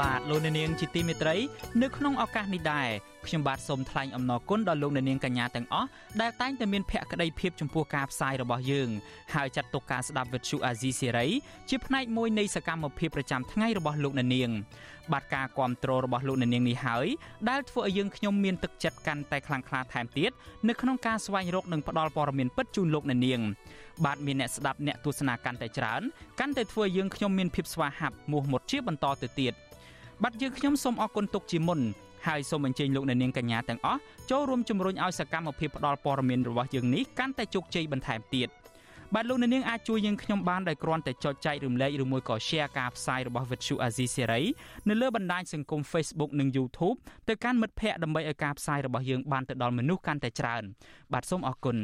[0.00, 1.36] បាទលោកអ្នកនាងជាទីមេត្រី
[1.82, 2.88] នៅក្នុងឱកាសនេះដែរ
[3.26, 5.88] ខ្ញុំបាទសូមថ្លែងអំណរគុណដល់លោកអ្នកនាងកញ្ញាទាំងអស់
[6.20, 8.88] ដែលតែងតែមានភក្ដីភាពចំពោះការផ្សាយរបស់យើង
[9.34, 11.26] ហើយចាត់ទុកការស្ដាប់វិទ្យុអាស៊ីសេរី
[11.68, 14.50] ជាផ្នែកមួយនៃសកម្មភាពប្រចាំថ្ងៃរបស់លោកអ្នកនាង
[15.12, 17.06] បាទការគ្រប់គ្រងរបស់លោកអ្នកនាងនេះហើយ
[17.48, 20.30] ដែលធ្វើឲ្យយើងខ្ញុំមានទឹកចិត្តកាន់តែខ្លាំងក្លាថែមទៀត
[20.68, 23.40] នៅក្នុងការស្វែងរកនិងផ្តល់ព័ត៌មានពិតជូនលោកអ្នកនាង
[24.04, 26.02] បាទមានអ្នកស្ដាប់អ្នកទស្សនាកាន់តែច្រើន
[26.40, 29.54] កាន់តែធ្វើឲ្យយើងខ្ញុំមានភាពស្វាហាប់មោះមុតជាបន្តទៅទៀត
[30.24, 31.80] បាទយើងខ្ញុំសូមអរគុណទុកជាមុន
[32.26, 34.00] ហើយសូមអញ្ជើញលោកអ្នកនាងកញ្ញាទាំងអស់
[34.30, 38.48] ចូលរួមជំរុញឲ្យសកម្មភាពផ្តល់ព័ត៌មានរបស់យើងនេះកាន់តែជោគជ័យបន្ថែមទៀត
[39.14, 44.44] បាទលោកអ្នកនាងអាចជួយយើងខ្ញុំបានដោយគ្រាន់តែចុចចែករំលែកឬមួយក៏ Share ការផ្សាយរបស់ Vuthu Azizi Serai
[44.88, 46.96] នៅលើបណ្ដាញសង្គម Facebook និង YouTube
[47.28, 50.62] ទៅកាន់មិត្តភ័ក្តិដើម្បីឲ្យការផ្សាយរបស់យើងបានទៅដល់មនុស្សកាន់តែច្រើន
[51.12, 51.76] បាទសូមអរគុណ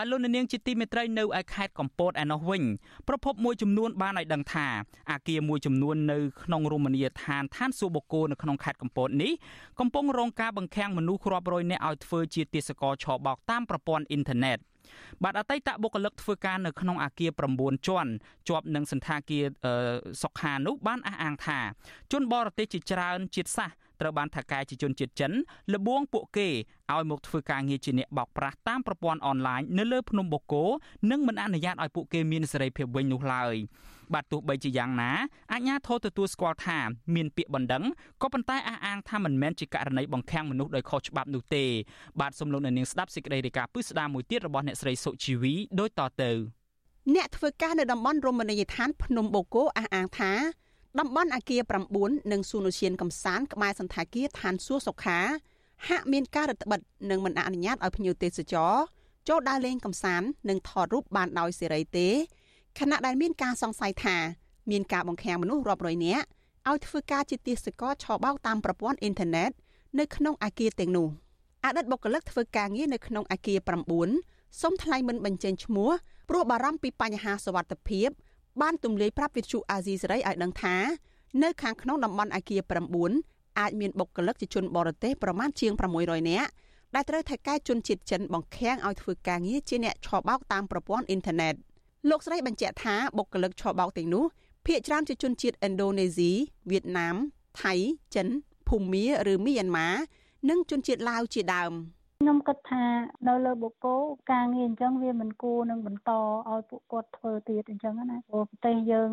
[0.00, 2.62] បាទលោកនាងជាទីមេត្រីនៅឯខេត្តកំពតឯណោះវិញ
[3.08, 4.66] ប្រពន្ធមួយចំនួនបានឲ្យដឹងថា
[5.10, 9.32] អាគារមួយចំនួននៅក្នុងរមណីយដ្ឋានឋានសួគ៌បូកូនៅក្នុងខេត្តកំពតនេះ
[9.80, 14.58] កំពុងរងការបង្ខាំងមនុស្សរាប់រយនាក់ឲ្យធ្វើជាទាសករឆបោកតាមប្រព័ន្ធអ៊ីនធឺណិត
[15.22, 18.10] បាទអតីតបុគ្គលិកធ្វើការនៅក្នុងអាគារ9ជាន់
[18.48, 19.44] ជាប់នឹងសន្តាគារ
[20.22, 21.58] សុខានោះបានអះអាងថា
[22.12, 25.32] ជនបរទេសជាច្រើនជាតិសាសន៍ ត្រូវបានថៅកែជាជនជាតិចិន
[25.72, 26.48] លបួងពួកគេ
[26.92, 30.64] ឲ្យមកធ្វើការងារជាអ្នកបោកប្រាស់តាមប្រព័ន្ធអនឡាញនៅលើភ្នំបូកគោ
[31.10, 33.56] និងមិនអនុញ្ញាតឲ្យពួកគេមានសេរីភាពវិញនោះឡើយ
[34.14, 35.10] បាទទោះបីជាយ៉ាងណា
[35.52, 36.78] អាជ្ញាធរទទួលស្គាល់ថា
[37.14, 37.84] មានពាក្យបណ្ដឹង
[38.22, 41.64] ក៏ប៉ុន្តែអះអាងថាមិនមែនជាករណីបង្ខាំងមនុស្សដោយខុសច្បាប់នោះទេ
[42.20, 46.30] បាទសូមលោកអ្នកនាងស្ដាប់សេចក្តីរាយការណ៍ពិស្ដារមួយទៀតរបស់អ្នកស្រីសុជីវីដូចតទៅ
[47.14, 50.32] អ្នកធ្វើការនៅតំបន់រមណីយដ្ឋានភ្នំបូកគោអះអាងថា
[50.98, 51.62] តំបន់អាគារ
[51.96, 55.18] 9និងសួនឧទ្យានកំសាន្តក្បែរសន្តាគារឋានសួគ៌សុខា
[55.88, 58.74] ហាក់មានការរឹតបន្តឹងនិងមិនអនុញ្ញាតឲ្យភ្ញៀវទេសចរ
[59.28, 62.08] ចូលដើរលេងកំសាន្តនិងថតរូបបានដោយសេរីទេ
[62.78, 64.16] ខណៈដែលមានការសង្ស័យថា
[64.70, 66.24] មានការបង្ខាំងមនុស្សរាប់រយនាក់
[66.68, 69.50] ឲ្យធ្វើការជាទាសករឆបោកតាមប្រព័ន្ធអ៊ីនធឺណិត
[69.98, 71.08] នៅក្នុងអាគារទាំងនោះ
[71.64, 73.58] អតីតបុគ្គលិកធ្វើការងារនៅក្នុងអាគារ
[74.10, 75.90] 9សូមថ្លែងមិនបញ្ចេញឈ្មោះ
[76.28, 78.08] ព្រោះបារម្ភពីបញ្ហាសុវត្ថិភាព
[78.60, 80.76] បានទម្លាយប្រាប់វិទ្យុអាស៊ីសេរីឲ្យដឹងថា
[81.42, 82.60] នៅខាងក្នុងតំបន់អាគារ
[83.10, 86.50] 9អាចមានបុគ្គលិកជាជនបរទេសប្រមាណជាង600នាក់
[86.94, 91.54] ដែលត្រូវថៃកែជនជាតិចិនបង្ខាំងឲ្យធ្វើការងារជាអ្នកឆបោកតាមប្រព័ន្ធអ៊ីនធឺណិត
[92.08, 94.24] លោកស្រីបញ្ជាក់ថាបុគ្គលិកឆបោកទាំងនោះ
[94.66, 96.32] ភាគច្រើនជាជនជាតិឥណ្ឌូនេស៊ី
[96.70, 97.16] វៀតណាម
[97.62, 97.74] ថៃ
[98.14, 98.28] ចិន
[98.68, 99.88] ភូមាឬមីយ៉ាន់ម៉ា
[100.48, 101.72] និងជនជាតិឡាវជាដើម។
[102.28, 102.84] ខ្ញុំគិតថា
[103.28, 104.02] នៅលើបុគ្គល
[104.32, 106.10] ការងារអញ្ចឹងវាមិនគួរនឹងបន្ត
[106.50, 109.08] ឲ្យពួកគាត់ធ្វើទៀតអញ្ចឹងណាព្រោះប្រទេសយើង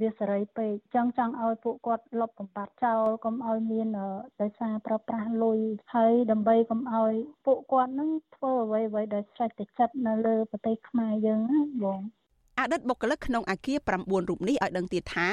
[0.00, 3.88] វាសេរីពេកអញ្ចឹងចង់ឲ្យពួកគាត់លុបបំបាត់ចោលកុំឲ្យមាន
[4.40, 5.60] ដោយសារប្រើប្រាស់លុយ
[5.94, 7.12] ហើយដើម្បីកុំឲ្យ
[7.46, 12.00] ពួកគាត់នឹងធ្វើអ្វីអ្វីដោយស្រេចតែចិត្តនៅលើប្រទេសខ្មែរយើងណាបង
[12.58, 15.28] អតីតបុគ្គលិកក្នុងអាគារ9រូបនេះឲ្យដឹងទៀតថា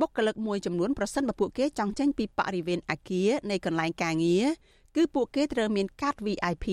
[0.00, 4.46] បុគ្គលិកមួយចំនួនប្រសិនបើពួកគេចង់ចេញពីបរិវេណអាគារនៃកន្លែងការងារ
[4.95, 6.67] គឺពួកគេត្រូវមានកាត VIP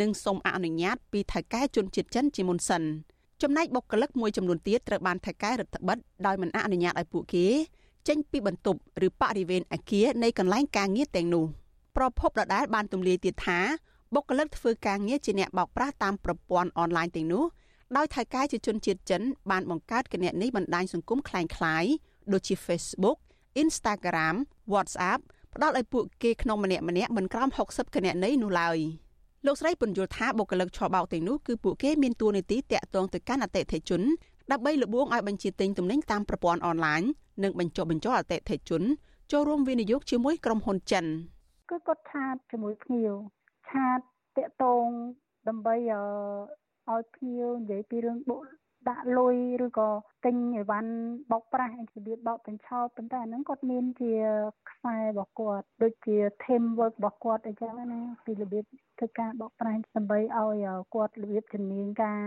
[0.00, 2.82] និងសូមអនុញ្ញាតពីថៅកែជនជាតិចិនជាមុនសិន
[3.42, 7.46] ចំណែកបុគ្គលិកមួយចំនួនទៀតត្រូវបានថៅកែរដ្ឋបិទដោយមិនអនុញ្ញាតឲ្យពួកគេ
[8.08, 11.44] ចេញពីបន្ទប់ឬបរិវេណអគារនៃកន្លែងការងារទាំងនោះ
[11.96, 13.60] ប្រពន្ធដដែលបានទម្លាយទៀតថា
[14.14, 17.44] បុគ្គលិកធ្វើការងារជាអ្នកបោកប្រាស់តាមប្រព័ន្ធអនឡាញទាំងនោះ
[17.96, 21.90] ដោយថៅកែជាជនជាតិចិនបានបង្កើតគណនីបណ្ដាញសង្គមคล้ายៗ
[22.32, 23.18] ដូចជា Facebook
[23.62, 24.34] Instagram
[24.72, 25.20] WhatsApp
[25.55, 28.77] ផ្ដល់ឲ្យពួកគេក្នុងម្នាក់ម្នាក់មិនក្រោម60គណនីនោះឡើយ
[29.45, 34.01] លោកស្រីពន្យល់ថាបុគ្គលិកឆបោកទាំងនោះគឺពួកគេមានតួនាទីតាក់ទងទៅកាន់អតិថិជន
[34.51, 37.01] ដើម្បីលបួងឲ្យបញ្ជាទិញទំនិញតាមប្រព័ន្ធអនឡាញ
[37.43, 38.81] និងបញ្ចុះបញ្ចូលអតិថិជន
[39.31, 41.05] ចូលរួមវិនិយោគជាមួយក្រុមហ៊ុនចិន
[41.69, 43.13] គឺគាត់ឆាតជាមួយភ្ញៀវ
[43.69, 43.99] ឆាត
[44.37, 44.87] តាក់ទង
[45.47, 45.75] ដើម្បី
[46.89, 48.37] ឲ្យភ្ញៀវនិយាយពីរឿងបុ
[48.89, 49.89] ដាក់លុយឬក៏
[50.25, 50.91] ទិញអីវ៉ាន់
[51.31, 54.13] បោកប្រាស់របៀបបោកបញ្ឆោតប៉ុន្តែអាហ្នឹងគាត់មានជា
[54.69, 58.63] ខ្សែរបស់គាត់ដូចជា team work របស់គាត់អីចឹងណាពីរបៀប
[58.97, 62.21] ធ្វើការបោកប្រាស់ដើម្បីឲ្យគាត់របៀបជំនាញការ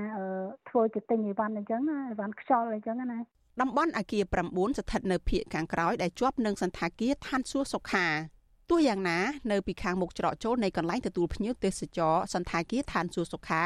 [0.69, 3.19] ធ្វើជាទិញអីវ៉ាន់អីចឹងណាអីវ៉ាន់ខ្យល់អីចឹងណា
[3.61, 8.07] តំបន់អាគារ9ស្ថិតនៅភូមិខាងក្រោយដែលជាប់នឹងសន្តាគារឋានសួគ៌សុខា
[8.71, 9.19] ទោះយ៉ាងណា
[9.53, 13.63] នៅពីខាងមុខច្រកចូលនៃកន្លែងទទួលភ្ញៀវទេសចរសន្តាគារឋានសួគ៌សុខា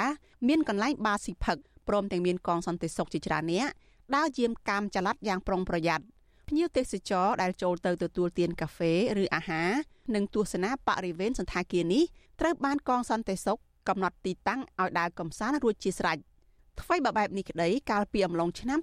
[0.49, 1.59] មានកន្លែងបារស៊ីផឹក
[1.89, 3.68] ព្រមទាំងមានកងសន្តិសុខជាច្រើនអ្នក
[4.16, 6.05] ដើរយាមកាមចល័តយ៉ាងប្រុងប្រយ័ត្ន
[6.49, 9.70] ភ្ញៀវទេសចរដែលចូលទៅទទួលទានកាហ្វេឬអាហារ
[10.14, 12.05] និងទស្សនាបរិវេណសន្តាគារនេះ
[12.41, 13.59] ត្រូវបានកងសន្តិសុខ
[13.89, 16.18] កំណត់ទីតាំងឲ្យដើរកំសាន្តរួចជាស្រេច
[16.80, 18.78] ថ្មីបើបែបនេះក្តីកាលពីអំឡុងឆ្នាំ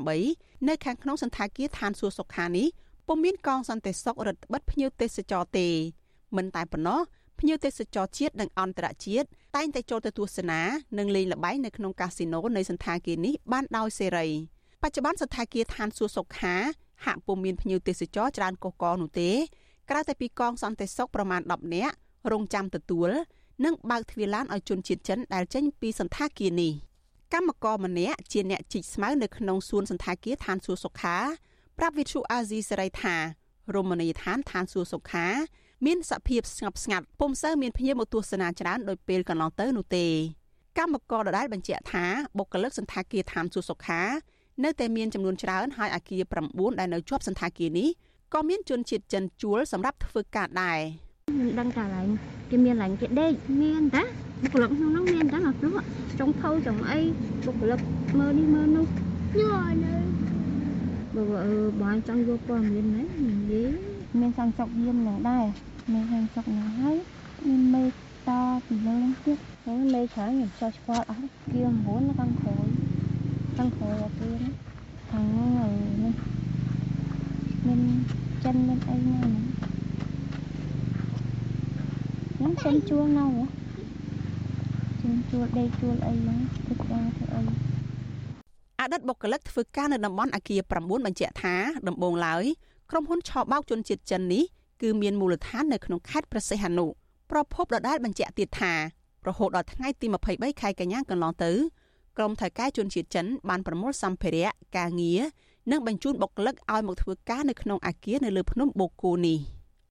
[0.00, 2.68] 2018នៅខាងក្នុងសន្តាគារឋានសួគ៌សុខានេះ
[3.06, 5.68] ពុំមានកងសន្តិសុខរឹតបន្តឹងភ្ញៀវទេសចរទេ
[6.36, 7.00] មិនតែប៉ុណ្ណោះ
[7.42, 9.26] ភ្ញៀវទេសចរជាតិនិងអន្តរជាតិ
[9.56, 10.60] តែងតែចូលទៅទស្សនា
[10.98, 14.28] និងលេងល្បែងនៅក្នុងកាស៊ីណូនៃសន្តាគារនេះបានដោយសេរី
[14.82, 16.54] បច្ចុប្បន្នសន្តាគារឋានសួគ៌សុខា
[17.04, 19.30] ហាក់ពុំមានភ្ញៀវទេសចរច្រើនកុះកនោះទេ
[19.90, 21.94] ក្រៅតែពីកងសន្តិសុខប្រមាណ10នាក់
[22.32, 23.10] រងចាំទទួល
[23.64, 26.72] និងបើកទ្វារឡានឲ្យជនជាតិចិនដែលចេញពីសន្តាគារនេះ
[27.32, 31.16] កម្មករម្នាក់ជាអ្នកជីកស្មៅនៅក្នុងសួនសន្តាគារឋានសួគ៌សុខា
[31.78, 33.16] ប្រាប់វិទ្យុអាស៊ីសេរីថា
[33.74, 35.26] រមណីយដ្ឋានឋានសួគ៌សុខា
[35.86, 40.06] មានសភាពស្ងប់ស្ងាត់ពុំសូវមានភ្ញៀវមកទស្សនាច្រើនដោយពេលកន្លងទៅនោះទេ
[40.78, 42.04] កម្មករដដែលបញ្ជាក់ថា
[42.38, 44.02] បុគ្គលិកសន្តាគារឋានសួគ៌សុខា
[44.64, 47.88] នៅតែមានចំនួនច្រើនហើយអាគារ9ដែលនៅជាប់សន្តាគារនេះ
[48.34, 50.78] ក៏មានជនជាតិចិនជួលសម្រាប់ធ្វើការដែរ
[51.38, 52.08] មិនដឹងថាឡើង
[52.50, 54.02] គេមានឡើងគេដេកមានតា
[54.42, 55.76] បុគ្គលិកក្នុងនោះមានតាមកព្រោះ
[56.18, 57.00] ចុងភៅចុងអី
[57.44, 57.80] បុគ្គលិក
[58.18, 58.86] មើលនេះមើលនោះ
[59.40, 59.94] យូរនៅ
[61.14, 63.70] បើអឺបងចង់យកព័ត៌មានហ្នឹងនិយាយ
[64.20, 65.44] មានសង្សុកយាមនឹងដែរ
[65.90, 66.96] មានសង្សុកនឹងហើយ
[67.46, 67.92] មានមេត
[68.66, 72.66] ពីលើនឹងទៀតហើយមេច្រើនខ្ញុំចោះស្គាល់អស់គៀ9នៅខាងក្រោយ
[73.56, 74.30] ខាងក្រោយអាគៀ
[75.10, 76.14] ខាងនេះ
[77.66, 77.80] មាន
[78.44, 83.26] ចិនមានអីណាហ្នឹងចិនជួលនៅ
[85.02, 87.42] ចិនជួលដេកជួលអីហ្នឹងធ្វើការធ្វើអី
[88.80, 91.54] អតីតបុគ្គលិកធ្វើការនៅតំបន់អាគារ9បញ្ជាក់ថា
[91.88, 92.44] ដំបូងឡើយ
[92.90, 94.44] ក្រុមហ៊ុនឆបោកជនជាតិចិននេះ
[94.82, 96.86] គឺមានមូលដ្ឋាននៅក្នុងខេត្តព្រះសីហនុ
[97.30, 98.72] ប្រពន្ធដដែលបញ្ជាក់ទៀតថា
[99.28, 101.52] រហូតដល់ថ្ងៃទី23ខែកញ្ញាកន្លងទៅ
[102.16, 105.20] ក្រុមថៅកែជនជាតិចិនបានប្រមូលសម្ភារៈការងារ
[105.70, 109.38] និងបញ្ជូនបុគ្គលិកឲ្យមកធ្វើការនៅក្នុងអាគារនៅលើភ្នំបូកគូនេះ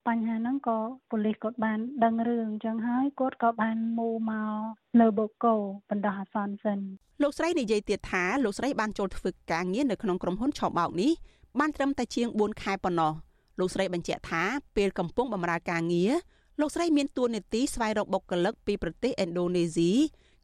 [0.07, 0.79] បញ្ហាហ្នឹងក៏
[1.09, 5.55] ប៉ូលីសគាត់បានដឹងរឿងអញ្ចឹងហើយគាត់ក៏បានមូមកលើបូកគោ
[5.89, 6.79] បណ្ដោះអាសន្នសិន
[7.21, 11.11] លោកស្រីនិយាយទៀតថាលោកស្រីបានចូលធ្វើការងារនៅក្នុងក្រុមហ៊ុនឆបោកនេះ
[11.59, 13.13] បានត្រឹមតែជាង4ខែប៉ុណ្ណោះ
[13.61, 14.43] លោកស្រីបញ្ជាក់ថា
[14.75, 16.11] ពេលកំពុងបម្រើការងារ
[16.59, 19.91] លោកស្រីមានទួនាទីស្វែងរកបុគ្គលិកពីប្រទេសឥណ្ឌូនេស៊ី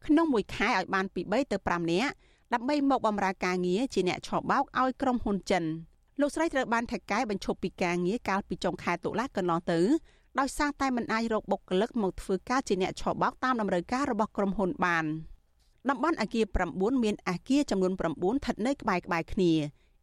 [0.06, 2.12] ក្នុងមួយខែឲ្យបានពី3ទៅ5នាក់
[2.52, 5.64] ដើម្បីមកបម្រើការងារជាអ្នកឆបោកឲ្យក្រុមហ៊ុនចិន
[6.20, 9.80] លោកស្រីត្រូវបានថៅកែបញ្ឈប់ពីការងារកាលពីចុងខែតុលាកន្លងទៅ
[10.38, 15.04] ដោយសារតែមិនអាចរកបុគ្គលិកមកធ្វើការជាអ្នកឆបោកតាមតម្រូវការរបស់ក្រុមហ៊ុនបាន
[15.88, 16.44] តំបន់អាគារ
[16.74, 18.00] 9មានអាគារចំនួន9
[18.34, 19.52] ស្ថិតនៅក្បែរក្បែរគ្នា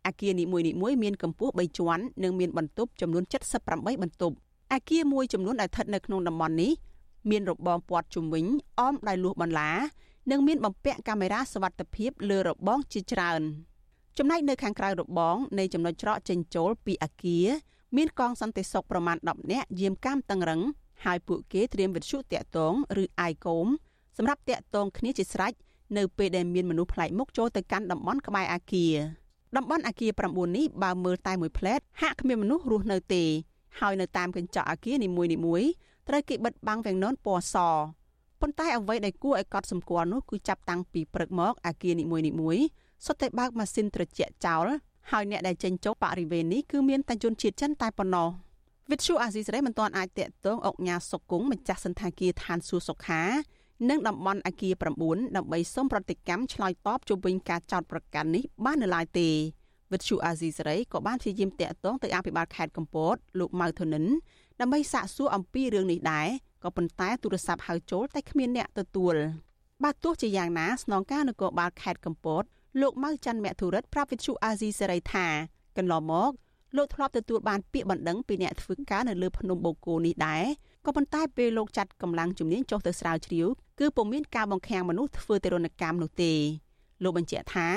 [0.08, 3.24] អាគារនីមួយៗមានកម្ពស់3ជាន់និងមានបន្ទប់ចំនួន
[3.64, 4.36] 78បន្ទប់
[4.74, 6.72] អាគារមួយចំនួនដែលស្ថិតនៅក្នុងតំបន់នេះ
[7.30, 8.46] មានរបងព័ទ្ធជុំវិញ
[8.80, 9.72] អមដោយលួសបន្លា
[10.32, 13.42] និងមានបំពាក់កាមេរ៉ាសវត្ថិភាពលើរបងជាច្រើន
[14.18, 17.48] ចំណែកនៅខាងក្រៅរបងនៃចំណុចច្រកចេញចូលពីអាគារ
[17.96, 20.62] មានកងសន្តិសុខប្រមាណ10នាក់យាមកាមតឹងរឹង
[21.06, 23.68] ហើយពួកគេត្រៀមវិទ្យុតាក់ទងឬអាយកូម
[24.18, 25.54] សម្រាប់តាក់ទងគ្នាជាស្រេច
[25.98, 28.94] នៅពេលដែលមានមនុស្សប្លែកមុខចូលទៅកាន់តំបន់ក្បែរអាគារ
[29.56, 33.24] តំបន់អាគារ9នេះបើមើលតែមួយផ្លែតហាក់គ្មានមនុស្សរស់នៅទេ
[33.80, 35.70] ហើយនៅតាមកញ្ចក់អាគារនីមួយៗ
[36.08, 37.56] ត្រូវគេបិទបាំងវាំងននពណ៌ស
[38.42, 42.66] ប៉ុន្តែអ្វីដែលគួរឲ្យកត់សម្គាល់នោះគឺចាប់តាំងពីព្រឹកមកអាគារនីមួយៗ
[43.06, 44.68] សុទ្ធតែបើកម៉ាស៊ីនត្រជាក់ចោល
[45.12, 48.30] ហើយអ្នកដែលចេញចូលបរិវេណនេះគឺមានតែជនជាតិចិនតែប៉ុណ្ណោះ
[48.92, 53.22] វិទ្យុអាស៊ីសេរីមិនទាន់អាចតាក់ទងអុកញ៉ាសុកគង់ម្ចាស់សន្តាគារឋានសួគ៌សុខា
[53.90, 54.74] និងតំបន់អាគារ
[55.06, 59.30] 9ដើម្បីសូមប្រតិកម្មឆ្លើយតបជុំវិញការចោទប្រកាន់នេះបាននៅឡើយទេ
[59.92, 64.06] វិទ្យុអាស៊ីសេរីក៏បានព្យាយាមតាក់ទងទៅអភិបាលខេត្តកំពតលោកម៉ៅធនិន
[64.60, 66.28] ដើម្បីសាកសួរអំពីរឿងនេះដែរ
[66.64, 69.16] ក៏ប៉ុន្តែទូរស័ព្ទហៅចូលតែគ្មានអ្នកទទួល
[69.84, 72.44] បើទោះជាយ៉ាងណាស្នងការនគរបាលខេត្តកំពត
[72.82, 75.28] លោកម៉ៅច័ន្ទមធុរិតប្រាប់វិទ្យុអាស៊ីសេរីថា
[75.78, 76.32] កន្លងមក
[76.78, 80.44] លោកធ្លាប់ទទួលបានពាក្យបណ្ដឹងពីអ្នកធ្វើការនៅលើភ្នំបូកគោនេះដែរ
[80.86, 83.48] ក៏ប៉ុន្តែពេលលោកចាត់កម្លាំងជំនាញចុះទៅស្រាវជ្រាវ
[83.80, 86.34] គឺពុំមានការបង្ខាំងមនុស្សធ្វើទរណកម្មនោះទេ
[87.04, 87.68] លោកបញ្ជាក់ថា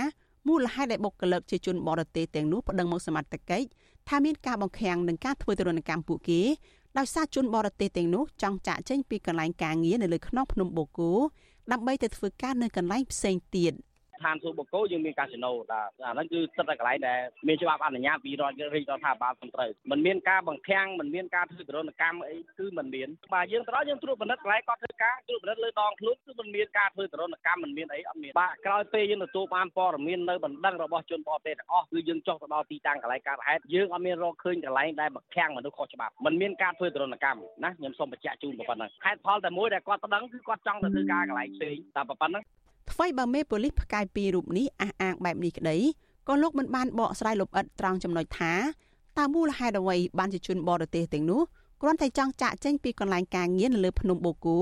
[0.46, 3.66] មូលហេតុដែលបុគ្គលិកជាជនបរទេសទាំងនោះប្តឹងមកសមត្ថកិច្ច
[4.08, 6.42] ថាមានការបង្ខាំងនឹងការធ្វើទរណកម្មពួកគេ
[6.98, 11.12] ដោយសារជនបរទេសទាំងនោះចង់ចាក់ចេញពីកន្លែងការងារនៅលើខ្នងភ្នំបូកគោ
[11.72, 13.72] ដើម្បីទៅធ្វើការនៅកន្លែងផ្សេងទៀត។
[14.24, 42.42] ឋានសួគ៌បកគោយើងមានកាស៊ីណូបាទអាហ្នឹងគឺសិតតែកន្លែងដែលមានច្បាប់អនុញ្ញាតពីរដ្ឋរាជរដ្ឋាភិបាលត្រឹមត្រូវមិនមានការបង្ខាំងមិនមានការធ្វើទរណកម្មអីគឺមិនមានបាទយើងទៅដល់យើងត្រួតពិនិត្យកន្លែងគាត់ធ្វើការត្រួតពិនិត្យលើដងខ្លួនគឺមិនមានការធ្វើទរណកម្មមិនមានអីអត់មានបាទក្រោយពេលយើងទទួលបានព័ត៌មាននៅបណ្ដឹងរបស់ជនបរទេសទាំងអស់គឺយើងចុះទៅដល់ទីតាំងកន្លែងកើតហេតុយើងអត់មានរកឃើញកន្លែងដែលបង្ខាំងមនុស្សខុសច្បាប់មិនមានការធ្វើទរណកម្មណាខ្ញុំសូមបញ្ជាក់ជូនប៉ុណ្ណឹងហេតុផលតែមួយដែលគាត់ប្តឹងគឺគាត់ចង់ទៅធ្វើការកន្លែងផ្សេងតែប៉ុណ្ណឹង
[43.00, 45.76] ថ្មីបើមេប៉ូលីសផ្កាយពីររូបនេះអះអាងបែបនេះក្តី
[46.28, 48.52] ក៏លោកមិនបានបកស្រាយលម្អិតត្រង់ចំណុចថា
[49.18, 51.40] តើមូលហេតុអ្វីបានជាជនបរទេសទាំងនោះ
[51.82, 54.58] គ្រាន់តែចង់ចាក់ចេញពីកន្លែងការងារនៅលើភ្នំបូកូ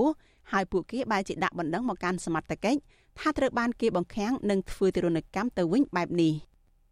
[0.53, 2.78] ហើយពួកគេបែរជាដាក់បណ្ដឹងមកកាន់សមត្ថកិច្ច
[3.18, 6.32] ថាត្រូវបានគេបង្ខាំងនិងធ្វើទរណកម្មទៅវិញបែបនេះ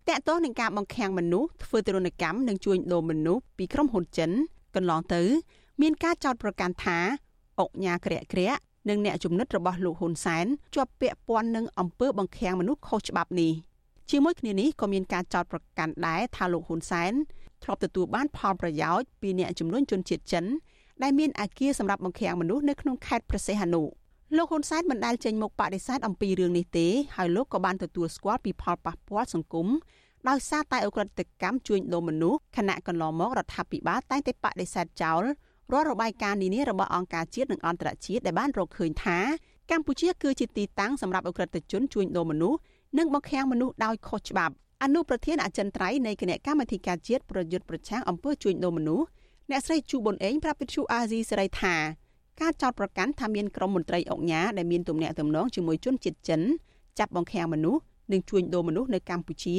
[0.08, 4.30] តកតោះនឹងការបង្ខាំងមនុស្សធ្វើទរណកម្មនិងជួញដូរមនុស្សពីក្រុមហ៊ុនចិន
[4.74, 5.22] កន្លងទៅ
[5.82, 6.98] មានការចោទប្រកាន់ថា
[7.60, 13.52] អុកញ៉ាក្រាក់ក្រាក់ និងអ្នកជំនិតរបស់លោកហ៊ុនសែនជាប់ពាក់ព័ន្ធនឹងអំពើបង្ខាំងមនុស្សខុសច្បាប់នេះ
[14.10, 17.12] ជាមួយគ្នានេះក៏មានការចោទប្រកាន់ដែរថាលោកហ៊ុនសែន
[17.62, 20.44] ធ្លាប់ទទួលបានផលប្រយោជន៍ពីអ្នកជំនួញជនជាតិចិន
[21.02, 23.82] ដែលមានអាគារសម្រាប់បង្ខាំងមនុស្សនៅក្នុងខេត្តព្រះសីហនុ
[24.36, 29.68] លោកហ៊ុនសែនមិនដែលចេញមុខបដិសេធអំពីរឿងនេះទេហើយលោកក៏បានទទួលស្គាល់ពីផលប៉ះពាល់សង្គម
[30.28, 35.22] ដោយសារតែអ ுக ្រិតកម្មជួញដូរមនុស្សខណៈកន្លងមករដ្ឋាភិបាលតែងតែបដិសេធចោល
[35.72, 39.18] រាល់របាយការណ៍នានារបស់អង្គការជាតិនិងអន្តរជាតិដែលបានរកឃើញថា
[39.70, 42.58] កម្ពុជាគឺជាទីតាំងសម្រាប់អ ுக ្រិតជនជួញដូរមនុស្ស
[42.98, 49.06] និងបង្ខាំងមនុស្សដោយខុសច្បាប់អនុប្រធានអចិន្ត្រៃយ៍នៃគណៈកម្មាធិការជាតិប្រយុទ្ធប្រឆាំងអំពើជួញដូរមនុស្ស
[49.50, 51.74] អ្នកស្រីជូប៊ុនអេងប្រាប់វិទ្យុអាស៊ីសេរីថា
[52.40, 56.40] ការចោទប្រកាន់ថាមានក្រុមមន្ត្រីអង្គការដែលមានទំនាក់ទំនងជាមួយជនជាតិចិន
[56.98, 57.80] ចាប់បង្ខាំងមនុស្ស
[58.12, 59.56] និងជួញដូរមនុស្សនៅកម្ពុជា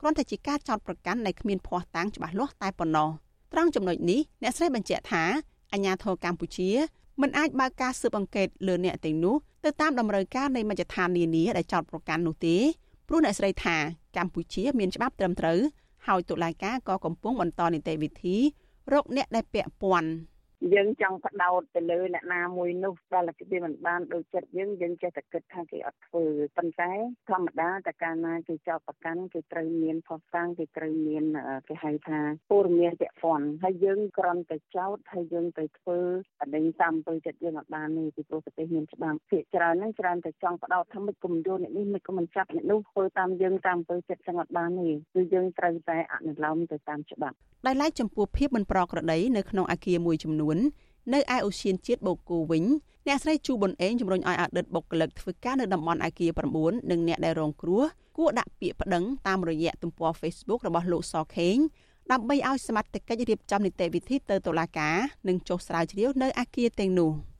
[0.00, 3.08] គ្រាន់តែជាការចោទប្រកាន់ដែលគ្មានភ័ស្តុតាងច្បាស់លាស់តែប៉ុណ្ណោះ។
[3.54, 5.24] ត្រង់ចំណុចនេះអ្នកស្រីបញ្ជាក់ថា
[5.72, 6.70] អាញាធរកម្ពុជា
[7.20, 12.56] មិនអាចបើកការស៊ើបអង្កេតលើអ្នកទាំងនោះទៅតាមតម្រូវការនៃមជ្ឈដ្ឋាននានាដែលចោទប្រកាន់នោះទេ
[13.08, 13.76] ព្រោះអ្នកស្រីថា
[14.16, 15.58] កម្ពុជាមានច្បាប់ត្រឹមត្រូវ
[16.06, 18.36] ហើយតុលាការក៏កំពុងបន្តនីតិវិធី
[18.92, 20.08] រកអ្នកដែលពាក់ព័ន្ធ
[20.72, 26.24] យើងចង់បដោតទៅលើអ្នកណាមួយនោះដល់តែគេមិនបានដូចចិត្តយើងយើងចេះតែគិតថាគេអត់ធ្វើ
[26.56, 26.92] ប៉ុន្តែ
[27.30, 31.24] ធម្មតាតែកាលណាគេចោទប្រកាន់គេត្រូវមានផុសតាំងគេត្រូវមាន
[31.68, 32.18] គេហៅថា
[32.50, 35.98] ព័ត៌មានពាក់ព័ន្ធហើយយើងគ្រាន់តែចោទហើយយើងទៅធ្វើ
[36.40, 47.36] បដិញតាមទៅចិត្តយើងអត់បានទេពីព្រោះប្រទេសមានច្បាប់ភាគច្រើនហ្នឹងច្រើនតែចង់បដោតថាមិនគុំយល់អ្នកនេះមិនគុំមិនចាប់អ្នកនោះធ្វើតាមយើងតាមទៅចិត្តចឹងអត់បានទេគឺយើងត្រូវតែអនុលោមទៅតាមច្បាប់
[47.66, 50.53] ដោយឡែកចំពោះភាពមិនប្រក្រតីនៅក្នុងអាគារមួយចំនួន
[51.12, 52.64] នៅឯអូសៀនជាតិបូកូវិញ
[53.06, 56.30] អ្នកស្រីជូប៊ុនអេងជំរុញឲ្យអតីតបុគ្គលិកធ្វើការនៅតំបន់អាគារ
[56.60, 57.82] 9និងអ្នកដែលរងគ្រោះ
[58.16, 61.56] គួរដាក់ពាក្យប្តឹងតាមរយៈទំព័រ Facebook របស់លោកសខេង
[62.12, 64.96] ដើម្បីឲ្យសមត្ថកិច្ចរៀបចំនីតិវិធីទៅតុលាការ
[65.28, 67.12] និងចុះស្រាវជ្រាវនៅអាគារទាំងនោះ។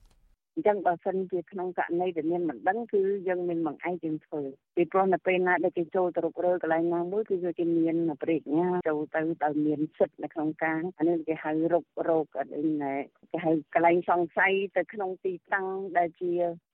[0.56, 4.40] អញ្ចឹងបើសិនជាក្នុងករណីដែលមានមិនដឹងគឺយើងមានបង្អែកយើងធ្វើ
[4.76, 12.26] ពីព្រោះនៅពេលណាដែលគេចូលទៅរុករកកន្លែងណាមួយគឺគេមានប្រេកញ្ញាចូលទៅដោយមានសិទ្ធិនៅក្នុងការអានេះគេហៅរុករក
[12.56, 12.94] អីណែ
[13.32, 15.66] គេហៅកន្លែងសង្ស័យទៅក្នុងទីតាំង
[15.98, 16.32] ដែលជា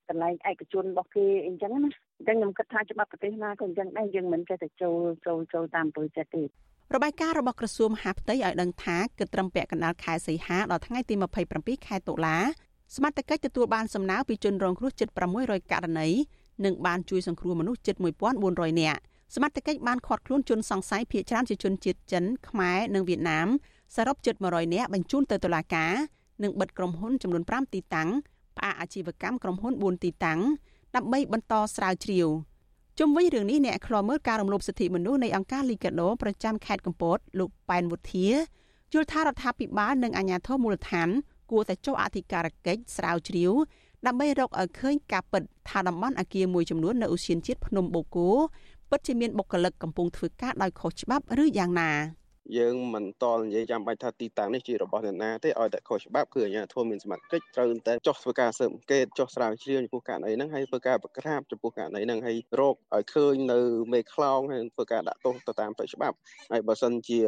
[0.08, 6.44] កន្លែងឯកជនរបស់គេអីចឹងណាអញ្ចឹងខ្ញុំគិតថាច្បាប់ប្រទេសណាក៏អញ្ចឹងដែរយើងមិនចេះតែចូលចូលចូលតាមពលចិត្តទេ
[6.94, 11.14] របាយការណ៍របស់ក្រសួងមហាផ្ទៃឲ្យដឹងថាគិតត្រឹមពាក់កណ្ដាលខែសីហាដល់ថ្ងៃទី
[11.50, 12.38] 27ខែតុលា
[12.94, 15.08] សមត្ថកិច្ចទទួលបានសំណើពីជនរងគ្រោះជិត
[15.40, 16.08] 600ករណី
[16.64, 17.96] និងបានជួយសង្គ្រោះមនុស្សជិត
[18.38, 19.00] 1400នាក់
[19.34, 23.48] សមត្ថកិច្ចបានឃាត់ខ្លួនជនសង្ស័យភៀសច្រើនជាជនជាតិចិនខ្មែរនិងវៀតណាម
[23.96, 25.92] សរុបជិត100នាក់បញ្ជូនទៅតុលាការ
[26.42, 28.08] និងបិទក្រុមហ៊ុនចំនួន5ទីតាំង
[28.56, 30.40] ផ្អាកអាជីវកម្មក្រុមហ៊ុន4ទីតាំង
[30.96, 32.28] ដើម្បីបន្តស្រាវជ្រាវ
[32.98, 38.28] ជុំវិញរឿងនេះអ្នកខ្លោមើលការរំលោភសិទ្ធិមនុស្សនៃអង្គការលីកាដូប្រចាំខេត្តកំពតលោកប៉ែនវុធា
[38.92, 41.10] យល់ថារដ្ឋាភិបាលនិងអាជ្ញាធរមូលដ្ឋាន
[41.50, 43.52] គួរតែចុះអធិការកិច្ចស្រាវជ្រាវ
[44.06, 48.28] ដើម្បីរកឲ្យឃើញការពិតថាតំបន់អាគារមួយចំនួននៅឧស្សាហជាតិភ្នំបូកគោ
[48.90, 51.90] ពិតជាមានបុគ្គលិកកំពុងធ្វើការដោយខុសច្បាប់ឬយ៉ាងណា
[52.58, 63.60] យើងមិនតល់និយាយចាំបាច់ថាទីតាំងនេះជារបស់អ្នកណាទេឲ្យតែខុសច្បាប់គឺអាជ្ញាធរមានសមត្ថកិច្ចត្រូវតែចុះធ្វើការស៊ើបអង្កេតចុះស្រាវជ្រាវចំពោះករណីហ្នឹងហើយធ្វើការប្រក្រាបចំពោះករណីហ្នឹងហើយរកឲ្យឃើញនៅ
[63.92, 66.16] មេខ្លោងហើយធ្វើការដាក់ទោសទៅតាមផ្លូវច្បាប់
[66.52, 67.20] ហើយបើសិនជា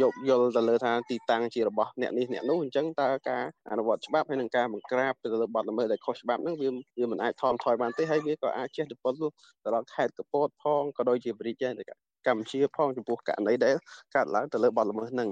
[0.00, 11.82] យកយល់ទៅលើថាទីតាំងជារបស់អ្នកនេះអ្នកនោះអញ្ចឹងតើការអនុវត្តច្បាប់ហើយនឹងការបង្ក្រាបទៅលើបទល្មើសដែលខុសច្បាប់ហ្នឹងវាវាមិនអាចថមថយបានទេហើយវាក៏អាចជះទៅពលទៅដល់ខេត្តកពតផងក៏ដូចជាបរិយាទៅ
[12.26, 13.74] កម្ពុជាផងចំពោះករណីដែល
[14.14, 15.28] កើតឡើងទៅលើបទល្មើសហ្នឹង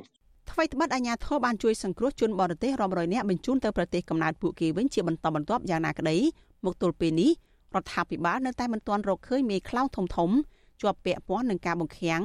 [0.50, 6.16] ថ្មីត្បិតអាញាធរបានជួយសង្គ្រោះជនបរទេសរាប់រយនាក់បញ្ជូនទៅប្រទេសកំណើតពួកគេវិញជាបន្តបន្ទាប់យ៉ាងណាក្តី
[6.64, 7.30] មកទល់ពេលនេះ
[7.74, 10.30] រដ្ឋាភិបាលនៅតែមិនទាន់រកឃើញមេខ្លោងធំធំ
[10.80, 12.22] ជាប់ពាក់ព័ន្ធនឹងការបង្ខាំង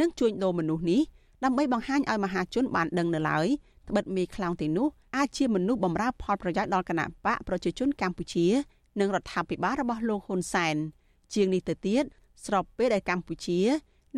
[0.00, 1.00] និងជួញដូរមនុស្សនេះ
[1.44, 3.46] ដើម្បីបង្ហាញឲ្យមហាជនបានដឹងនៅឡើយ
[3.88, 8.46] ត្បិតមេខ្លោងទីនោះអាចជាមនុស្សបម្រើផលប្រយោជន៍ដល់គណៈបកប្រជាជនកម្ពុជា
[9.00, 10.76] និងរដ្ឋាភិបាលរបស់លោកហ៊ុនសែន
[11.34, 12.04] ជាងនេះទៅទៀត
[12.46, 13.60] ស្របពេលដែលកម្ពុជា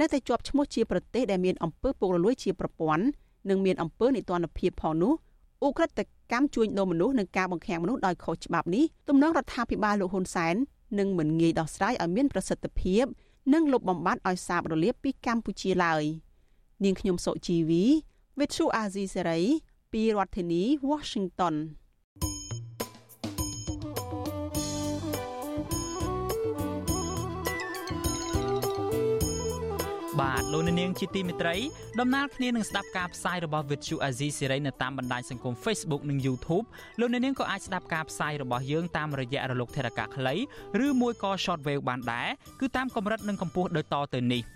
[0.00, 3.04] នៅតែជាប់ឈ្មោះជាប្រទេសដែលមានអំពើពុករលួយជាប្រព័ន្ធ
[3.48, 5.12] និងមានអំពើនីតិរដ្ឋភាពផងនោះ
[5.66, 10.54] ឧក្រិដ្ឋកម្មជួញដូរមនុស្សនិងការបង្ខាំងមនុស្សដោយខុសច្បាប់នេះទំនងរដ្ឋាភិបាលលោកហ៊ុនសែន
[10.98, 13.04] នឹងមិនងាយដោះស្រាយឲ្យមានប្រសិទ្ធភាព
[13.54, 16.02] និងលុបបំបាត់ឲ្យសាបរលាបពីកម្ពុជាឡើយ
[16.85, 17.85] នាងខ្ញុំសុជីវី
[18.39, 19.43] With Chu Azizi Serai
[19.93, 21.55] ពីរដ្ឋធានី Washington
[30.20, 31.57] បាទលោកនាងជាទីមេត្រី
[32.01, 36.66] ដំណើរគ្នានឹងស្ដាប់ការផ្សាយរបស់ Vithu Azizi Serai នៅតាមបណ្ដាញសង្គម Facebook និង YouTube
[37.01, 40.35] លោកនាងក៏អាចស្ដាប់ការផ្សាយរបស់យើងតាមរយៈរលកថេរកាខ្លី
[40.87, 42.29] ឬមួយក៏ Shortwave បានដែរ
[42.61, 44.55] គឺតាមកម្រិតនិងកម្ពស់ដូចតទៅនេះ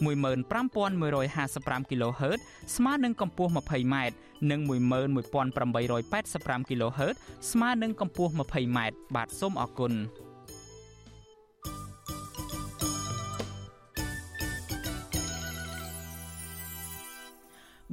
[0.00, 2.38] 15155 kHz
[2.76, 3.96] ស្មើនឹងកម្ពស់ 20m
[4.50, 7.14] និង11885 kHz
[7.50, 8.78] ស្មើនឹងកម្ពស់ 20m
[9.14, 9.94] បាទសូមអរគុណ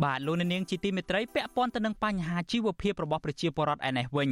[0.03, 4.29] បាទលោកនាងជាទីមេត្រីពាក់ព័ន្ធទៅនឹងបញ្ហាជីវភាពរបស់ប្រជាពលរដ្ឋឯនេះវិញ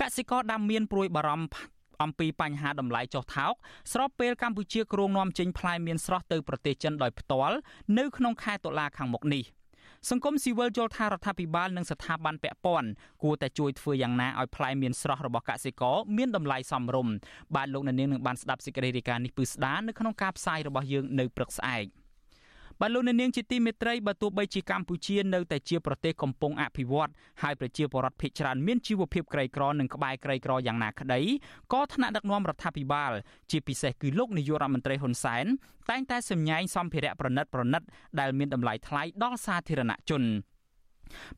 [0.00, 1.56] កសិករដាំមៀនព្រួយបារម្ភ
[2.02, 3.52] អំពីបញ្ហាតម្លៃចុះថោក
[3.92, 7.56] ស្របពេលកម្ពុជាគ្រោងនាំចេញផ្លែមៀនស្រស់ទៅប្រទេសចិនដោយផ្ទាល់
[7.98, 9.44] នៅក្នុងខែតុលាខាងមុខនេះ
[10.10, 12.88] សង្គមស៊ីវិលយល់ថារដ្ឋាភិបាលនិងស្ថាប័នពាក់ព័ន្ធ
[13.22, 17.14] គួរតែជួយធ្វើយ៉ាងណាឲ្យផ្លែមៀនស្រស់របស់កសិករមានតម្លៃសមរម្យ
[17.54, 21.86] បាទលោកនាងនឹងបានស្ដាប់សេចក្តីរាយការណ៍នេះពឺស្ដានៅក្នុងការផ្សាយរបស់យើងនៅព្រឹកស្អែក។
[22.82, 27.10] បាទលោកនាងជាទីមេត្រីបើទោះបីជាកម្ពុជានៅតែជាប្រទេសកំពុងអភិវឌ្ឍ
[27.42, 31.20] ហើយប្រជាពលរដ្ឋភាគច្រើនមានជីវភាពក្រីក្រនិងក្បែរក្រីក្រយ៉ាងណាក្តី
[31.72, 33.12] ក៏ថ្នាក់ដឹកនាំរដ្ឋាភិបាល
[33.50, 35.46] ជាពិសេសគឺលោកនាយករដ្ឋមន្ត្រីហ៊ុនសែន
[35.90, 37.82] តែងតែសម្ញែងសម្ភារៈប្រណិតប្រណិត
[38.20, 40.22] ដែលមានតម្លៃថ្លៃដល់សាធារណជន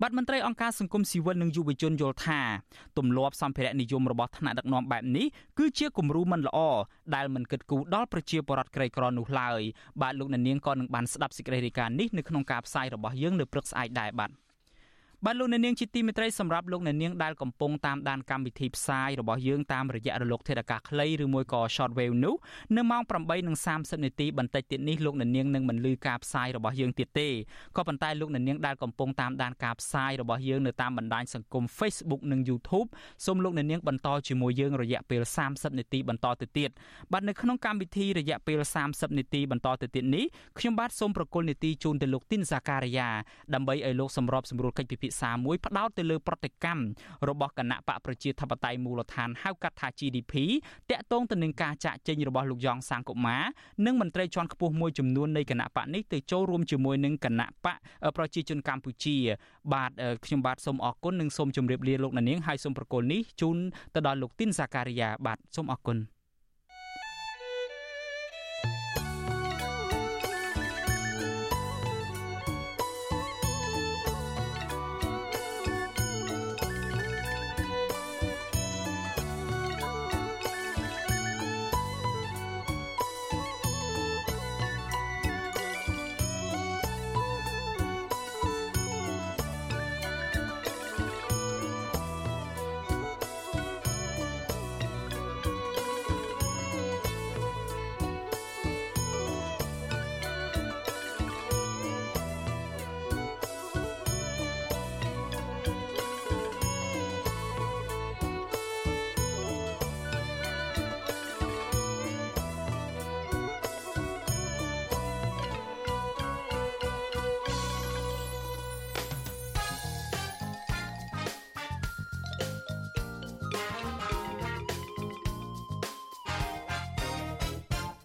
[0.02, 2.40] បាទមន្ត្រីអង្គការសង្គមស៊ីវិលនិងយុវជនយល់ថា
[2.98, 5.26] ទម្លាប់សម្ភារៈនិយមរបស់ថ្នាក់ដឹកនាំបែបនេះ
[5.58, 6.58] គឺជាគំរូមិនល្អ
[7.14, 9.60] ដែលមិនគិតគូរដល់ប្រជាពលរដ្ឋក្រីក្រនោះឡើយ
[10.02, 14.30] បាទលោកអ្នកនាងក៏នឹងបានស្ដាប់សេចក្តីរាយការណ៍នេះនៅក្នុងការផ្សាយរបស់យើងនៅព្រឹកស្អែកដែរបាទ
[15.26, 22.34] បាទលោកអ្នកនាងជាទីមេត្រីសម្រាប់លោកអ្នកនាងដែលកំពុងតាមដានកម្មវិធីផ្សាយរបស់យើងតាមរយៈរលកធាតុអាកាសខ្លីឬមួយក៏ shortwave នោះ
[22.76, 23.02] នៅម៉ោង
[23.52, 27.28] 8:30នាទីបន្តិចទៀតនេះលោកអ្នកនាងនឹងមិនលឺការផ្សាយរបស់យើងទៀតទេ
[27.76, 32.88] ក៏ប៉ុន្តែលោកអ្នកនាងដែលកំពុងតាមដានការផ្សាយរបស់យើងនៅតាមបណ្ដាញសង្គម Facebook និង YouTube
[33.26, 36.70] សូមលោកអ្នកនាងបន្តជាមួយយើងរយៈពេល30នាទីបន្តទៅទៀត
[37.12, 38.60] បាទនៅក្នុងកម្មវិធីរយៈពេល
[38.90, 40.24] 30នាទីបន្តទៅទៀតនេះ
[40.58, 43.08] ខ្ញុំបាទសូមប្រកុលនាទីជូនទៅលោកទីនសាការីយ៉ា
[43.54, 46.84] ដើម្បីឲ្យលោកសម្របសម្រួលកិច្ចពិភាក្សាមួយផ្ដោតទៅលើប្រតិកម្ម
[47.28, 50.34] របស់គណៈបកប្រជាធិបតេយ្យមូលដ្ឋានហៅកាត់ថា GDP
[50.90, 53.42] តាក់ទងទៅនឹងការចាក់ចេញរបស់លោកយ៉ងសាងកុមារ
[53.86, 57.76] និងមន្ត្រីជាន់ខ្ពស់មួយចំនួននៃគណៈបកនេះទៅចូលរួមជាមួយនឹងគណៈបក
[58.16, 59.16] ប្រជាជនកម្ពុជា
[59.72, 59.90] បាទ
[60.24, 63.56] ខ្ញុំបាទសូមអរគុណនិងសូមជម្រាបលាលោកនាងហើយសូមប្រកល់នេះជូន
[63.94, 66.21] ទៅដល់លោកទីនសាការីយ៉ាបាទសូមអរគុណ